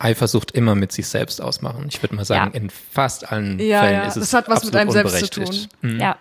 [0.00, 1.86] Eifersucht immer mit sich selbst ausmachen.
[1.88, 2.60] Ich würde mal sagen, Ja.
[2.60, 5.32] in fast allen Ja, Fällen ja, ist es das hat was mit absolut einem selbst
[5.34, 5.68] zu unberechtigt.
[5.82, 6.16] Ja.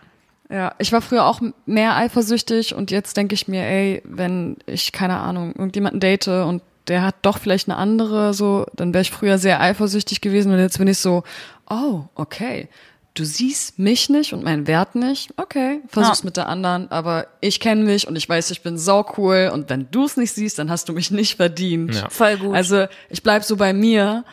[0.51, 4.91] Ja, ich war früher auch mehr eifersüchtig und jetzt denke ich mir, ey, wenn ich,
[4.91, 9.11] keine Ahnung, irgendjemanden date und der hat doch vielleicht eine andere, so, dann wäre ich
[9.11, 11.21] früher sehr eifersüchtig gewesen und jetzt bin ich so,
[11.69, 12.67] oh, okay.
[13.15, 15.31] Du siehst mich nicht und meinen Wert nicht.
[15.37, 16.25] Okay, versuch's Ja.
[16.25, 19.69] mit der anderen, aber ich kenne mich und ich weiß, ich bin sau cool und
[19.69, 21.95] wenn du es nicht siehst, dann hast du mich nicht verdient.
[21.95, 22.09] Ja.
[22.09, 22.55] Voll gut.
[22.55, 24.23] Also ich bleib so bei mir.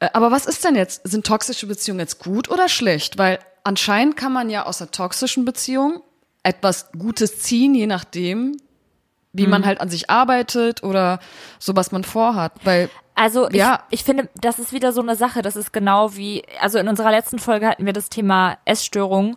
[0.00, 1.08] Äh, Aber was ist denn jetzt?
[1.08, 3.18] Sind toxische Beziehungen jetzt gut oder schlecht?
[3.18, 6.02] Weil anscheinend kann man ja aus einer toxischen Beziehung
[6.42, 8.56] etwas Gutes ziehen, je nachdem,
[9.32, 9.50] wie Mhm.
[9.50, 11.20] man halt an sich arbeitet oder
[11.60, 12.52] so, was man vorhat.
[12.64, 13.82] Weil Also ich, Ja.
[13.90, 15.42] ich finde, das ist wieder so eine Sache.
[15.42, 19.36] Das ist genau wie, also in unserer letzten Folge hatten wir das Thema Essstörung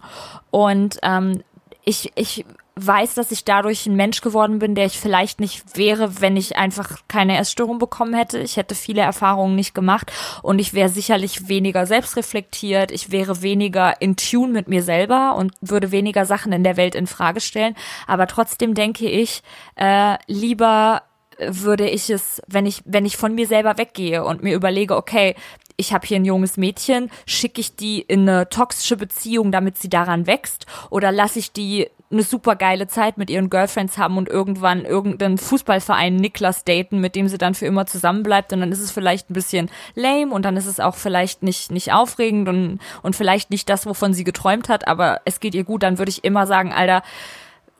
[0.49, 1.43] und ähm,
[1.83, 2.45] ich, ich
[2.77, 6.57] weiß, dass ich dadurch ein Mensch geworden bin, der ich vielleicht nicht wäre, wenn ich
[6.57, 8.39] einfach keine Essstörung bekommen hätte.
[8.39, 10.11] Ich hätte viele Erfahrungen nicht gemacht
[10.41, 12.91] und ich wäre sicherlich weniger selbstreflektiert.
[12.91, 16.95] Ich wäre weniger in Tune mit mir selber und würde weniger Sachen in der Welt
[16.95, 17.75] in Frage stellen.
[18.07, 19.41] Aber trotzdem denke ich,
[19.75, 21.03] äh, lieber
[21.39, 25.35] würde ich es, wenn ich, wenn ich von mir selber weggehe und mir überlege, okay,
[25.77, 29.89] ich habe hier ein junges Mädchen, schicke ich die in eine toxische Beziehung, damit sie
[29.89, 34.29] daran wächst, oder lasse ich die eine super geile Zeit mit ihren Girlfriends haben und
[34.29, 38.79] irgendwann irgendeinen Fußballverein Niklas daten, mit dem sie dann für immer zusammenbleibt und dann ist
[38.79, 42.79] es vielleicht ein bisschen lame und dann ist es auch vielleicht nicht nicht aufregend und
[43.01, 46.11] und vielleicht nicht das, wovon sie geträumt hat, aber es geht ihr gut, dann würde
[46.11, 47.01] ich immer sagen, Alter,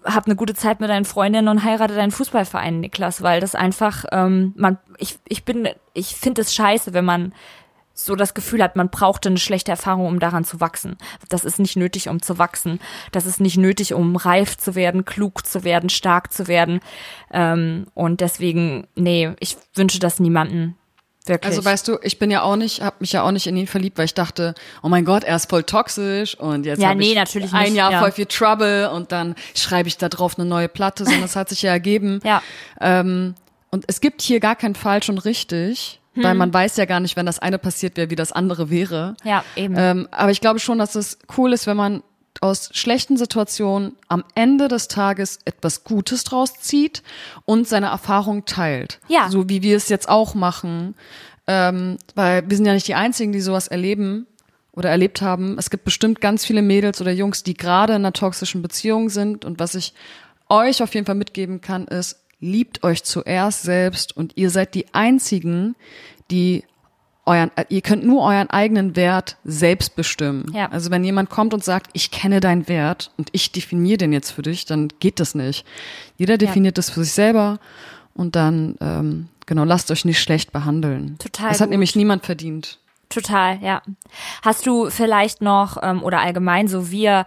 [0.06, 4.06] hab eine gute Zeit mit deinen Freundinnen und heirate deinen Fußballverein, Niklas, weil das einfach,
[4.12, 7.34] ähm, man, ich, ich bin, ich finde es scheiße, wenn man
[7.96, 10.98] so das Gefühl hat, man brauchte eine schlechte Erfahrung, um daran zu wachsen.
[11.30, 12.80] Das ist nicht nötig, um zu wachsen.
[13.14, 16.82] Das ist nicht nötig, um reif zu werden, klug zu werden, stark zu werden.
[17.32, 20.78] Ähm, und deswegen, nee, ich wünsche das niemanden.
[21.28, 21.50] Wirklich.
[21.50, 23.66] Also weißt du, ich bin ja auch nicht, habe mich ja auch nicht in ihn
[23.68, 24.54] verliebt, weil ich dachte,
[24.84, 27.64] oh mein Gott, er ist voll toxisch und jetzt Ja, habe nee, ich natürlich ein
[27.64, 28.00] nicht, Jahr ja.
[28.00, 31.50] voll viel Trouble und dann schreibe ich da drauf eine neue Platte, sondern das hat
[31.50, 32.20] sich ja ergeben.
[32.24, 32.42] ja,
[32.80, 33.34] Ähm,
[33.72, 36.38] und es gibt hier gar kein falsch und richtig, weil Hm.
[36.38, 39.16] man weiß ja gar nicht, wenn das eine passiert wäre, wie das andere wäre.
[39.24, 39.76] ja, eben.
[39.78, 42.04] Ähm, aber ich glaube schon, dass es cool ist, wenn man
[42.42, 47.04] aus schlechten Situationen am Ende des Tages etwas Gutes draus zieht
[47.46, 49.00] und seine Erfahrung teilt.
[49.08, 49.30] Ja.
[49.30, 50.96] So wie wir es jetzt auch machen.
[51.48, 54.26] Ähm, weil wir sind ja nicht die Einzigen, die sowas erleben
[54.72, 55.58] oder erlebt haben.
[55.58, 59.46] Es gibt bestimmt ganz viele Mädels oder Jungs, die gerade in einer toxischen Beziehung sind.
[59.46, 59.94] Und was ich
[60.50, 64.94] euch auf jeden Fall mitgeben kann, ist, liebt euch zuerst selbst und ihr seid die
[64.94, 65.76] Einzigen,
[66.30, 66.64] die
[67.26, 70.52] euren, äh, ihr könnt nur euren eigenen Wert selbst bestimmen.
[70.54, 70.70] Ja.
[70.72, 74.32] Also wenn jemand kommt und sagt, ich kenne deinen Wert und ich definiere den jetzt
[74.32, 75.66] für dich, dann geht das nicht.
[76.18, 77.60] Jeder definiert das für sich selber
[78.14, 81.18] und dann, ähm, genau, lasst euch nicht schlecht behandeln.
[81.20, 81.72] Total Das hat gut.
[81.72, 82.80] nämlich niemand verdient.
[83.10, 83.82] Total, ja.
[84.42, 87.26] Hast du vielleicht noch, ähm, oder allgemein so wir,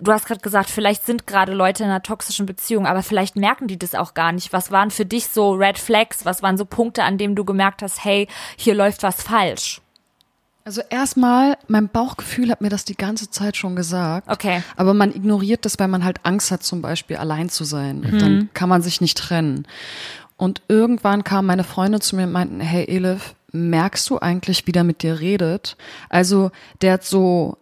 [0.00, 3.68] du hast gerade gesagt, vielleicht sind gerade Leute in einer toxischen Beziehung, aber vielleicht merken
[3.68, 4.52] die das auch gar nicht.
[4.52, 6.24] Was waren für dich so Red Flags?
[6.24, 9.80] Was waren so Punkte, an denen du gemerkt hast, hey, hier läuft was falsch?
[10.66, 14.30] Also erstmal, mein Bauchgefühl hat mir das die ganze Zeit schon gesagt.
[14.30, 14.62] Okay.
[14.76, 18.02] Aber man ignoriert das, weil man halt Angst hat, zum Beispiel allein zu sein.
[18.02, 19.66] Und dann kann man sich nicht trennen.
[20.38, 24.72] Und irgendwann kamen meine Freunde zu mir und meinten, hey Elif, merkst du eigentlich, wie
[24.72, 25.76] der mit dir redet?
[26.08, 27.58] Also der hat so,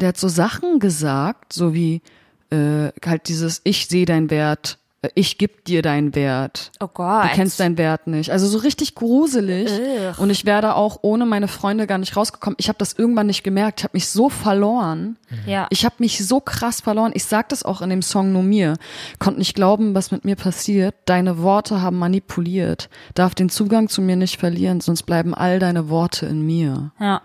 [0.00, 2.02] der hat so Sachen gesagt, so wie
[2.50, 6.72] äh, halt dieses Ich sehe deinen Wert, äh, ich geb dir deinen Wert.
[6.80, 7.24] Oh Gott.
[7.24, 8.30] Du kennst deinen Wert nicht.
[8.30, 9.70] Also so richtig gruselig.
[9.70, 10.18] Ugh.
[10.18, 12.56] Und ich wäre da auch ohne meine Freunde gar nicht rausgekommen.
[12.58, 13.80] Ich habe das irgendwann nicht gemerkt.
[13.80, 15.16] Ich habe mich so verloren.
[15.46, 15.66] Ja.
[15.70, 17.12] Ich habe mich so krass verloren.
[17.14, 18.76] Ich sag das auch in dem Song nur mir.
[19.18, 20.94] Konnte nicht glauben, was mit mir passiert.
[21.06, 22.88] Deine Worte haben manipuliert.
[23.14, 26.92] Darf den Zugang zu mir nicht verlieren, sonst bleiben all deine Worte in mir.
[27.00, 27.22] ja.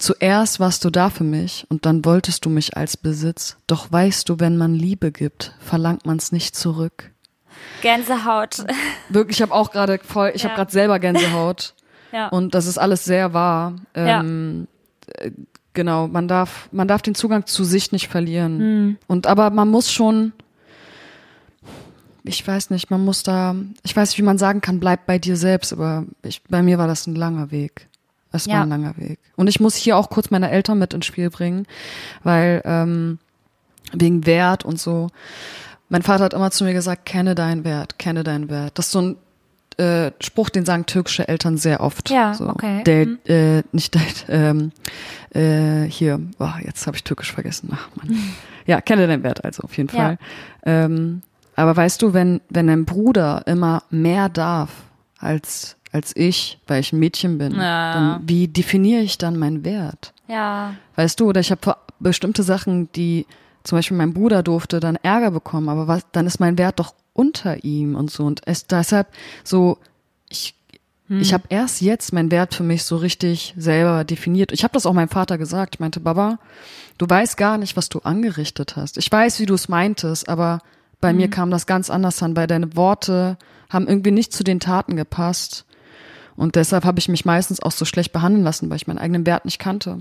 [0.00, 3.58] Zuerst warst du da für mich und dann wolltest du mich als Besitz.
[3.66, 7.10] Doch weißt du, wenn man Liebe gibt, verlangt man's nicht zurück.
[7.82, 8.64] Gänsehaut.
[9.10, 10.48] Wirklich, ich habe auch gerade voll, ich Ja.
[10.48, 11.74] habe gerade selber Gänsehaut.
[12.12, 12.28] ja.
[12.28, 13.74] Und das ist alles sehr wahr.
[13.94, 14.66] Ähm,
[15.16, 15.30] äh,
[15.72, 18.58] Genau, man darf, man darf den Zugang zu sich nicht verlieren.
[18.58, 18.96] Hm.
[19.06, 20.32] Und aber man muss schon,
[22.24, 25.18] ich weiß nicht, man muss da, ich weiß nicht, wie man sagen kann, bleib bei
[25.20, 27.88] dir selbst, aber ich, bei mir war das ein langer Weg.
[28.32, 28.62] Es war Ja.
[28.62, 29.18] ein langer Weg.
[29.36, 31.66] Und ich muss hier auch kurz meine Eltern mit ins Spiel bringen,
[32.22, 33.18] weil ähm,
[33.92, 35.08] wegen Wert und so.
[35.88, 38.78] Mein Vater hat immer zu mir gesagt, kenne deinen Wert, kenne deinen Wert.
[38.78, 39.16] Das ist so ein
[39.78, 42.10] äh, Spruch, den sagen türkische Eltern sehr oft.
[42.10, 42.48] Ja, so.
[42.48, 42.84] okay.
[42.84, 43.18] Der, Mhm.
[43.26, 44.72] äh, nicht der, ähm,
[45.34, 47.70] äh, hier, oh, jetzt habe ich türkisch vergessen.
[47.72, 48.16] Ach man.
[48.66, 50.02] Ja, kenne deinen Wert also auf jeden Ja.
[50.04, 50.18] Fall.
[50.64, 51.22] Ähm,
[51.56, 54.70] aber weißt du, wenn wenn dein Bruder immer mehr darf
[55.18, 57.92] als als ich, weil ich ein Mädchen bin, Ja.
[57.94, 60.12] dann wie definiere ich dann meinen Wert?
[60.28, 60.74] ja.
[60.96, 63.26] Weißt du, oder ich habe bestimmte Sachen, die
[63.64, 66.94] zum Beispiel mein Bruder durfte, dann Ärger bekommen, aber was, dann ist mein Wert doch
[67.14, 68.24] unter ihm und so.
[68.24, 69.08] Und es deshalb
[69.44, 69.78] so,
[70.28, 70.54] ich,
[71.08, 74.52] ich habe erst jetzt meinen Wert für mich so richtig selber definiert.
[74.52, 75.74] Ich habe das auch meinem Vater gesagt.
[75.76, 76.38] Ich meinte, Baba,
[76.98, 78.96] du weißt gar nicht, was du angerichtet hast.
[78.96, 80.60] Ich weiß, wie du es meintest, aber
[81.00, 83.38] bei mir kam das ganz anders an, weil deine Worte
[83.70, 85.64] haben irgendwie nicht zu den Taten gepasst.
[86.40, 89.26] Und deshalb habe ich mich meistens auch so schlecht behandeln lassen, weil ich meinen eigenen
[89.26, 89.98] Wert nicht kannte.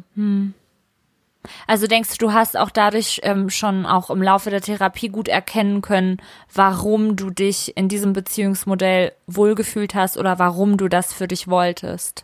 [1.68, 5.28] Also denkst du, du hast auch dadurch ähm, schon auch im Laufe der Therapie gut
[5.28, 6.16] erkennen können,
[6.54, 12.24] warum du dich in diesem Beziehungsmodell wohlgefühlt hast oder warum du das für dich wolltest?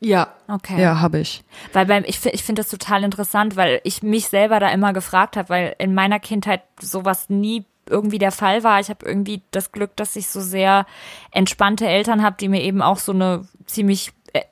[0.00, 0.34] Ja.
[0.48, 0.82] Okay.
[0.82, 1.44] Ja, habe ich.
[1.72, 5.36] Weil beim, ich, ich finde das total interessant, weil ich mich selber da immer gefragt
[5.36, 8.80] habe, weil in meiner Kindheit sowas nie irgendwie der Fall war.
[8.80, 10.86] Ich habe irgendwie das Glück, dass ich so sehr
[11.30, 14.42] entspannte Eltern habe, die mir eben auch so eine ziemlich äh,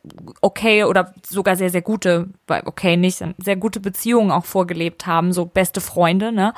[0.41, 2.29] okay oder sogar sehr, sehr gute,
[2.65, 6.53] okay nicht, sehr gute Beziehungen auch vorgelebt haben, so beste Freunde, ne?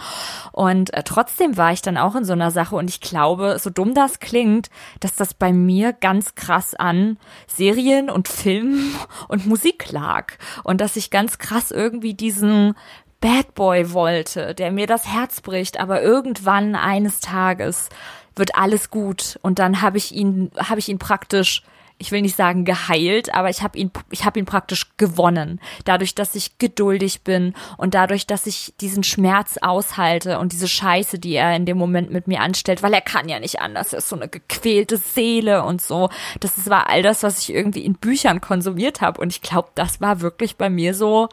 [0.53, 3.69] Und äh, trotzdem war ich dann auch in so einer Sache und ich glaube, so
[3.69, 8.95] dumm das klingt, dass das bei mir ganz krass an Serien und Filmen
[9.29, 10.33] und Musik lag
[10.65, 12.75] und dass ich ganz krass irgendwie diesen
[13.21, 17.89] Bad Boy wollte, der mir das Herz bricht, aber irgendwann eines Tages
[18.37, 21.63] wird alles gut und dann habe ich ihn habe ich ihn praktisch
[22.01, 25.61] ich will nicht sagen geheilt, aber ich habe ihn, ich habe ihn praktisch gewonnen.
[25.85, 31.19] Dadurch, dass ich geduldig bin und dadurch, dass ich diesen Schmerz aushalte und diese Scheiße,
[31.19, 33.93] die er in dem Moment mit mir anstellt, weil er kann ja nicht anders.
[33.93, 36.09] Er ist so eine gequälte Seele und so.
[36.41, 39.21] Das war all das, was ich irgendwie in Büchern konsumiert habe.
[39.21, 41.29] Und ich glaube, das war wirklich bei mir so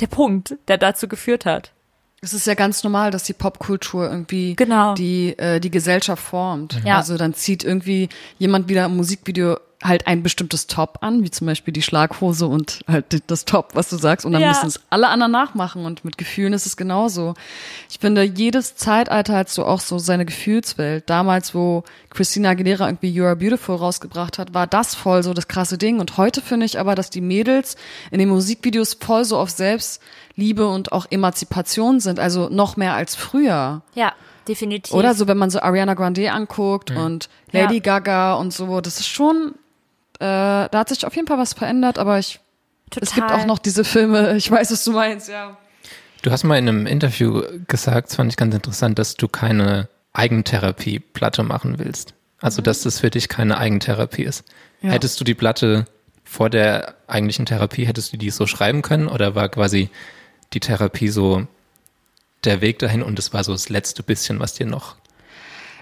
[0.00, 1.72] der Punkt, der dazu geführt hat.
[2.22, 4.94] Es ist ja ganz normal, dass die Popkultur irgendwie Genau.
[4.94, 6.80] die, äh, die Gesellschaft formt.
[6.84, 6.96] Ja.
[6.96, 11.46] Also dann zieht irgendwie jemand wieder im Musikvideo halt ein bestimmtes Top an, wie zum
[11.46, 14.48] Beispiel die Schlaghose und halt das Top, was du sagst, und dann Ja.
[14.48, 17.34] müssen es alle anderen nachmachen und mit Gefühlen ist es genauso.
[17.90, 21.08] Ich finde, jedes Zeitalter hat so auch so seine Gefühlswelt.
[21.10, 25.46] Damals, wo Christina Aguilera irgendwie You Are Beautiful rausgebracht hat, war das voll so das
[25.46, 26.00] krasse Ding.
[26.00, 27.76] Und heute finde ich aber, dass die Mädels
[28.10, 33.14] in den Musikvideos voll so auf Selbstliebe und auch Emanzipation sind, also noch mehr als
[33.14, 33.82] früher.
[33.94, 34.14] Ja,
[34.48, 34.94] definitiv.
[34.94, 37.80] Oder so, wenn man so Ariana Grande anguckt und Lady Ja.
[37.80, 39.54] Gaga und so, das ist schon,
[40.24, 42.40] da hat sich auf jeden Fall was verändert, aber ich,
[43.00, 43.42] es gibt Total.
[43.42, 45.56] auch noch diese Filme, ich weiß, was du meinst, ja.
[46.22, 49.88] Du hast mal in einem Interview gesagt, das fand ich ganz interessant, dass du keine
[50.12, 52.14] Eigentherapie-Platte machen willst.
[52.40, 54.44] Also, dass das für dich keine Eigentherapie ist.
[54.82, 54.90] Ja.
[54.90, 55.86] Hättest du die Platte
[56.24, 59.90] vor der eigentlichen Therapie, hättest du die so schreiben können oder war quasi
[60.52, 61.46] die Therapie so
[62.44, 64.96] der Weg dahin und es war so das letzte bisschen, was dir noch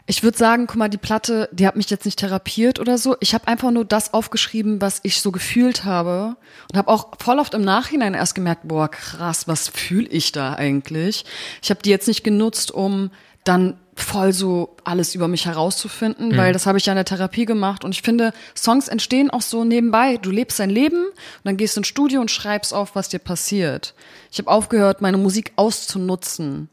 [0.07, 3.17] Ich würde sagen, guck mal, die Platte, die hat mich jetzt nicht therapiert oder so.
[3.21, 6.37] Ich habe einfach nur das aufgeschrieben, was ich so gefühlt habe
[6.71, 10.55] und habe auch voll oft im Nachhinein erst gemerkt, boah, krass, was fühle ich da
[10.55, 11.25] eigentlich?
[11.63, 13.11] Ich habe die jetzt nicht genutzt, um
[13.45, 17.45] dann voll so alles über mich herauszufinden, weil das habe ich ja in der Therapie
[17.45, 20.17] gemacht und ich finde, Songs entstehen auch so nebenbei.
[20.17, 23.21] Du lebst dein Leben und dann gehst du ins Studio und schreibst auf, was dir
[23.21, 23.95] passiert.
[24.33, 26.69] Ich habe aufgehört, meine Musik auszunutzen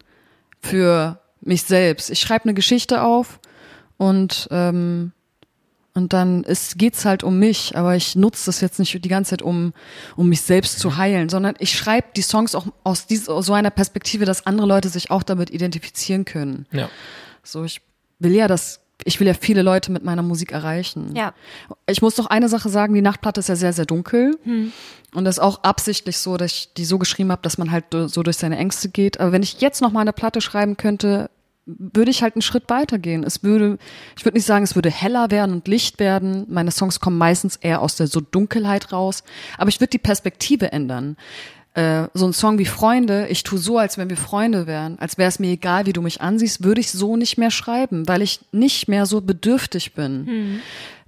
[0.61, 2.09] für mich selbst.
[2.09, 3.39] Ich schreibe eine Geschichte auf
[3.97, 5.11] und ähm,
[5.93, 9.31] und dann ist, geht's halt um mich, aber ich nutze das jetzt nicht die ganze
[9.31, 9.73] Zeit, um,
[10.15, 13.53] um mich selbst zu heilen, sondern ich schreibe die Songs auch aus, dies, aus so
[13.53, 16.65] einer Perspektive, dass andere Leute sich auch damit identifizieren können.
[16.71, 16.89] Ja.
[17.43, 17.81] So, ich
[18.19, 21.15] will ja das, ich will ja viele Leute mit meiner Musik erreichen.
[21.15, 21.33] Ja.
[21.87, 24.37] Ich muss noch eine Sache sagen, die Nachtplatte ist ja sehr, sehr dunkel.
[25.13, 27.85] Und das ist auch absichtlich so, dass ich die so geschrieben habe, dass man halt
[27.91, 29.19] so durch seine Ängste geht.
[29.19, 31.29] Aber wenn ich jetzt noch mal eine Platte schreiben könnte,
[31.65, 33.23] würde ich halt einen Schritt weitergehen.
[33.23, 33.77] Es würde,
[34.17, 36.45] ich würde nicht sagen, es würde heller werden und Licht werden.
[36.49, 39.23] Meine Songs kommen meistens eher aus der so Dunkelheit raus.
[39.57, 41.17] Aber ich würde die Perspektive ändern.
[41.73, 45.17] Äh, so ein Song wie Freunde, ich tu so, als wenn wir Freunde wären, als
[45.17, 48.21] wäre es mir egal, wie du mich ansiehst, würde ich so nicht mehr schreiben, weil
[48.21, 50.59] ich nicht mehr so bedürftig bin.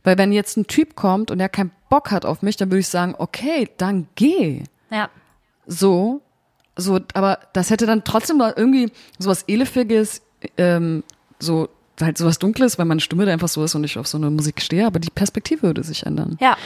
[0.03, 2.80] Weil wenn jetzt ein Typ kommt und er keinen Bock hat auf mich, dann würde
[2.80, 4.64] ich sagen, okay, dann geh.
[4.89, 5.09] Ja.
[5.68, 6.22] So,
[6.78, 10.22] so, aber das hätte dann trotzdem irgendwie sowas Elefiges,
[10.57, 11.03] ähm,
[11.39, 11.70] so
[12.01, 14.30] halt sowas Dunkles, weil meine Stimme da einfach so ist und ich auf so eine
[14.30, 16.38] Musik stehe, aber die Perspektive würde sich ändern.
[16.41, 16.57] Ja.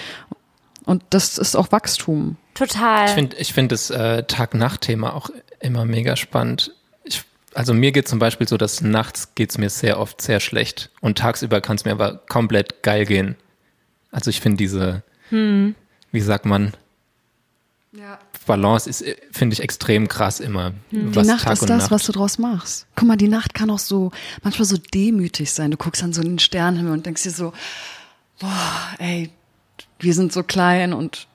[0.87, 2.37] Und das ist auch Wachstum.
[2.55, 3.05] Total.
[3.05, 5.29] Ich finde ich find das äh, Tag-Nacht-Thema auch
[5.59, 6.71] immer mega spannend.
[7.03, 7.21] Ich,
[7.53, 11.19] also mir geht zum Beispiel so, dass nachts geht's mir sehr oft sehr schlecht und
[11.19, 13.35] tagsüber kann es mir aber komplett geil gehen.
[14.11, 16.73] Also ich finde diese, wie sagt man,
[17.91, 18.17] Ja.
[18.45, 20.71] Balance ist, äh, finde ich, extrem krass immer.
[20.91, 21.91] Die Was Nacht Tag ist und das, Nacht.
[21.91, 22.87] was du draus machst.
[22.95, 24.11] Guck mal, die Nacht kann auch so,
[24.41, 25.69] manchmal so demütig sein.
[25.71, 27.51] Du guckst an so einen Sternenhimmel und denkst dir so,
[28.39, 29.31] boah, ey,
[29.99, 31.27] wir sind so klein und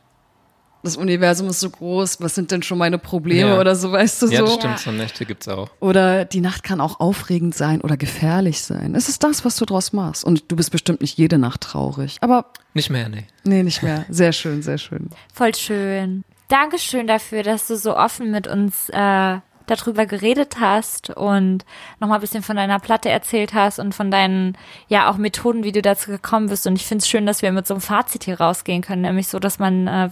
[0.85, 3.61] das Universum ist so groß, was sind denn schon meine Probleme Ja.
[3.61, 4.47] oder so, weißt du ja, so?
[4.47, 5.71] das stimmt, so Nächte gibt's auch.
[5.79, 8.97] Oder die Nacht kann auch aufregend sein oder gefährlich sein.
[8.97, 10.25] Es ist das, was du draus machst.
[10.25, 12.17] Und du bist bestimmt nicht jede Nacht traurig.
[12.21, 13.27] Aber Nicht mehr, nee.
[13.45, 14.07] nee, nicht mehr.
[14.09, 15.09] Sehr schön, sehr schön.
[15.33, 16.25] Voll schön.
[16.49, 21.65] Dankeschön dafür, dass du so offen mit uns äh, darüber geredet hast und
[22.01, 24.57] nochmal ein bisschen von deiner Platte erzählt hast und von deinen,
[24.89, 26.67] ja, auch Methoden, wie du dazu gekommen bist.
[26.67, 29.29] Und ich finde es schön, dass wir mit so einem Fazit hier rausgehen können, nämlich
[29.29, 30.11] so, dass man äh,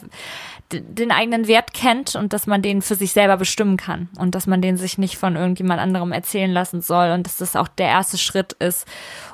[0.72, 4.46] den eigenen Wert kennt und dass man den für sich selber bestimmen kann und dass
[4.46, 7.88] man den sich nicht von irgendjemand anderem erzählen lassen soll und dass das auch der
[7.88, 8.86] erste Schritt ist.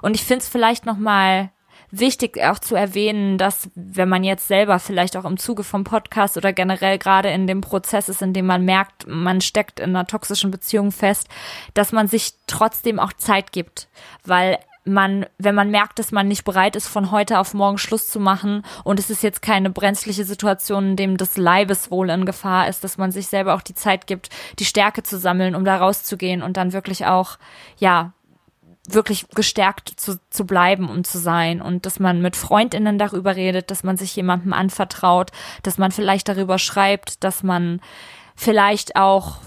[0.02, 1.50] Und ich finde es vielleicht nochmal
[1.90, 6.36] wichtig auch zu erwähnen, dass wenn man jetzt selber vielleicht auch im Zuge vom Podcast
[6.36, 10.06] oder generell gerade in dem Prozess ist, in dem man merkt, man steckt in einer
[10.06, 11.28] toxischen Beziehung fest,
[11.74, 13.88] dass man sich trotzdem auch Zeit gibt,
[14.24, 18.08] weil man, wenn man merkt, dass man nicht bereit ist, von heute auf morgen Schluss
[18.08, 22.68] zu machen und es ist jetzt keine brenzliche Situation, in dem das Leibeswohl in Gefahr
[22.68, 25.76] ist, dass man sich selber auch die Zeit gibt, die Stärke zu sammeln, um da
[25.76, 27.36] rauszugehen und dann wirklich auch,
[27.78, 28.12] ja,
[28.88, 31.60] wirklich gestärkt zu, zu bleiben und zu sein.
[31.60, 35.30] Und dass man mit Freundinnen darüber redet, dass man sich jemandem anvertraut,
[35.62, 37.80] dass man vielleicht darüber schreibt, dass man
[38.34, 39.38] vielleicht auch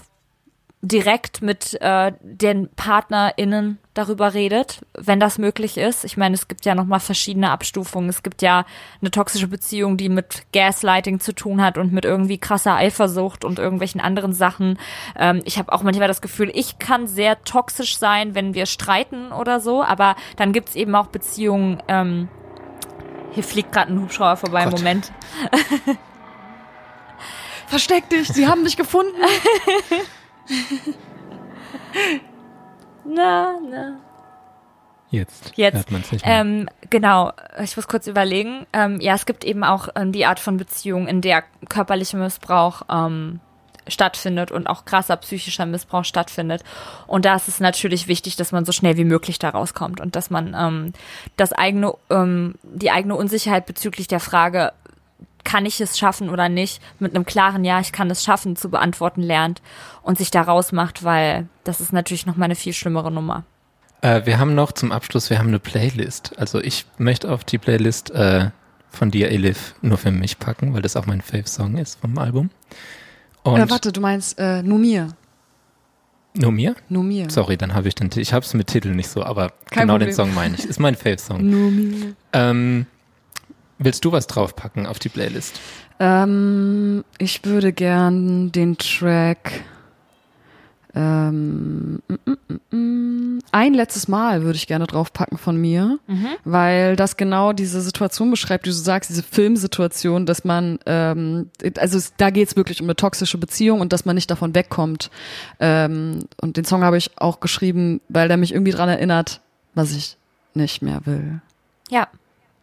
[0.82, 6.04] direkt mit äh, den PartnerInnen darüber redet, wenn das möglich ist.
[6.04, 8.08] Ich meine, es gibt ja nochmal verschiedene Abstufungen.
[8.08, 8.64] Es gibt ja
[9.02, 13.58] eine toxische Beziehung, die mit Gaslighting zu tun hat und mit irgendwie krasser Eifersucht und
[13.58, 14.78] irgendwelchen anderen Sachen.
[15.18, 19.32] Ähm, ich habe auch manchmal das Gefühl, ich kann sehr toxisch sein, wenn wir streiten
[19.32, 22.28] oder so, aber dann gibt's eben auch Beziehungen, ähm,
[23.32, 24.78] hier fliegt gerade ein Hubschrauber vorbei, Gott.
[24.78, 25.12] Moment.
[27.66, 29.14] Versteck dich, sie haben dich gefunden.
[33.04, 34.00] Na, na.
[35.10, 35.74] Jetzt, Jetzt.
[35.74, 36.40] hört man es nicht mehr.
[36.40, 37.32] Ähm, genau,
[37.62, 38.66] ich muss kurz überlegen.
[38.72, 42.82] Ähm, ja, es gibt eben auch ähm, die Art von Beziehung, in der körperlicher Missbrauch
[42.88, 43.40] ähm,
[43.88, 46.62] stattfindet und auch krasser psychischer Missbrauch stattfindet.
[47.08, 50.14] Und da ist es natürlich wichtig, dass man so schnell wie möglich da rauskommt und
[50.14, 50.92] dass man ähm,
[51.36, 54.72] das eigene, ähm, die eigene Unsicherheit bezüglich der Frage,
[55.44, 58.68] kann ich es schaffen oder nicht, mit einem klaren Ja, ich kann es schaffen, zu
[58.70, 59.62] beantworten lernt
[60.02, 63.44] und sich da rausmacht, weil das ist natürlich nochmal eine viel schlimmere Nummer.
[64.02, 66.38] Äh, wir haben noch zum Abschluss, wir haben eine Playlist.
[66.38, 68.50] Also ich möchte auf die Playlist äh,
[68.90, 72.50] von dir, Elif, nur für mich packen, weil das auch mein Fave-Song ist vom Album.
[73.42, 75.08] Und Äh, warte, du meinst äh, Numir.
[76.34, 76.74] nur mir?
[76.88, 77.30] Numir.
[77.30, 78.20] Sorry, dann habe ich den Titel.
[78.22, 80.14] Ich habe es mit Titel nicht so, aber Kein genau den Problem.
[80.14, 80.64] Song meine ich.
[80.64, 81.48] Ist mein Fave-Song.
[81.48, 82.14] Numir.
[82.32, 82.86] Ähm,
[83.80, 85.58] willst du was draufpacken auf die Playlist?
[85.98, 89.64] Ähm, ich würde gern den Track
[90.94, 95.98] ähm, mm, mm, mm, ein letztes Mal würde ich gerne draufpacken von mir,
[96.44, 101.96] weil das genau diese Situation beschreibt, die du sagst, diese Filmsituation, dass man, ähm, also
[101.96, 105.10] es, da geht's wirklich um eine toxische Beziehung und dass man nicht davon wegkommt.
[105.60, 109.40] Ähm, und den Song habe ich auch geschrieben, weil der mich irgendwie dran erinnert,
[109.74, 110.16] was ich
[110.54, 111.40] nicht mehr will.
[111.88, 112.08] Ja.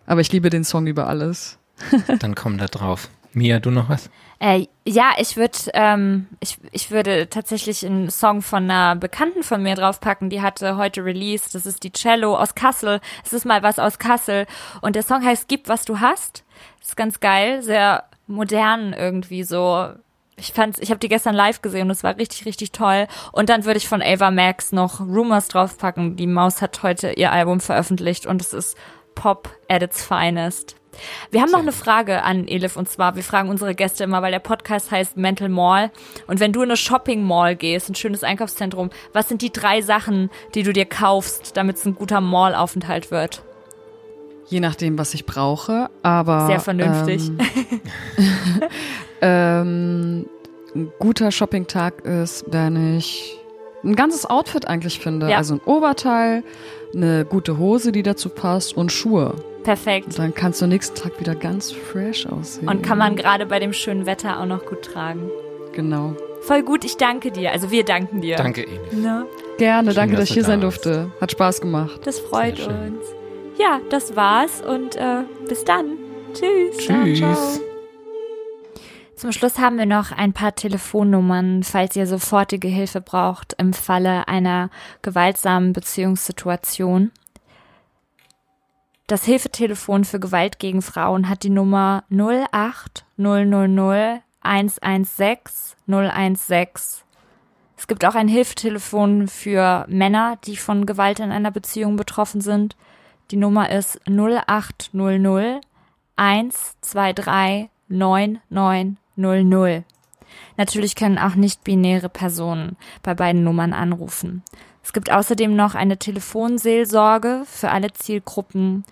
[0.08, 1.60] Aber ich liebe den Song über alles.
[2.20, 3.10] Dann komm da drauf.
[3.34, 4.10] Mia, du noch was?
[4.40, 9.62] Äh, ja, ich würde ähm, ich, ich würde tatsächlich einen Song von einer Bekannten von
[9.62, 11.54] mir draufpacken, die hatte heute released.
[11.54, 13.00] Das ist die Cello aus Kassel.
[13.24, 14.48] Es ist mal was aus Kassel.
[14.82, 16.44] Und der Song heißt Gib, was du hast.
[16.82, 19.90] ist ganz geil, sehr modern irgendwie so.
[20.40, 23.08] Ich fand's, ich habe die gestern live gesehen und es war richtig, richtig toll.
[23.32, 26.16] Und dann würde ich von Ava Max noch Rumors draufpacken.
[26.16, 28.78] Die Maus hat heute ihr Album veröffentlicht und es ist
[29.18, 30.76] Pop at its finest.
[31.32, 34.32] Wir haben noch eine Frage an Elif und zwar, wir fragen unsere Gäste immer, weil
[34.32, 35.92] der Podcast heißt Mental Mall.
[36.28, 39.82] Und wenn du in eine Shopping Mall gehst, ein schönes Einkaufszentrum, was sind die drei
[39.82, 43.42] Sachen, die du dir kaufst, damit es ein guter Mall-Aufenthalt wird?
[44.48, 46.48] Je nachdem, was ich brauche, aber.
[46.48, 47.30] Sehr vernünftig.
[47.30, 48.62] Ähm,
[49.22, 50.26] ähm,
[50.76, 53.38] ein guter Shoppingtag ist, wenn ich
[53.84, 55.30] ein ganzes Outfit eigentlich finde.
[55.30, 55.38] Ja.
[55.38, 56.44] Also ein Oberteil,
[56.94, 59.36] eine gute Hose, die dazu passt und Schuhe.
[59.64, 60.08] Perfekt.
[60.08, 62.70] Und dann kannst du nächsten Tag wieder ganz fresh aussehen.
[62.70, 65.30] Und kann man gerade bei dem schönen Wetter auch noch gut tragen.
[65.74, 66.16] Genau.
[66.42, 67.52] Voll gut, ich danke dir.
[67.52, 68.38] Also wir danken dir.
[68.38, 68.94] Danke, Elif.
[68.94, 69.26] Ne?
[69.58, 70.86] Gerne, Schön, danke, dass dass ich hier da sein warst.
[70.86, 71.12] durfte.
[71.20, 72.00] Hat Spaß gemacht.
[72.06, 73.04] Das freut uns.
[73.60, 75.98] Ja, das war's und äh, bis dann.
[76.34, 76.78] Tschüss.
[76.78, 77.62] Tschüss.
[79.18, 84.28] Zum Schluss haben wir noch ein paar Telefonnummern, falls ihr sofortige Hilfe braucht im Falle
[84.28, 84.70] einer
[85.02, 87.12] gewaltsamen Beziehungssituation.
[89.08, 97.04] Das Hilfetelefon für Gewalt gegen Frauen hat die Nummer 08000 116 016.
[97.76, 102.76] Es gibt auch ein Hilfetelefon für Männer, die von Gewalt in einer Beziehung betroffen sind.
[103.32, 105.62] Die Nummer ist 0800
[106.18, 107.72] 123
[109.18, 109.84] 9900.
[110.58, 114.44] Natürlich können auch nicht-binäre Personen bei beiden Nummern anrufen.
[114.84, 118.86] Es gibt außerdem noch eine Telefonseelsorge für alle Zielgruppen,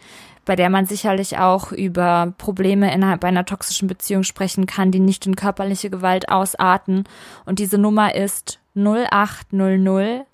[0.44, 5.26] bei der man sicherlich auch über Probleme innerhalb einer toxischen Beziehung sprechen kann, die nicht
[5.26, 7.06] in körperliche Gewalt ausarten.
[7.46, 10.28] Und diese Nummer ist 0800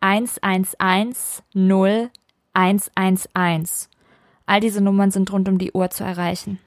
[0.00, 1.42] 111
[2.54, 3.88] 0111.
[4.46, 6.58] All diese Nummern sind rund um die Uhr zu erreichen.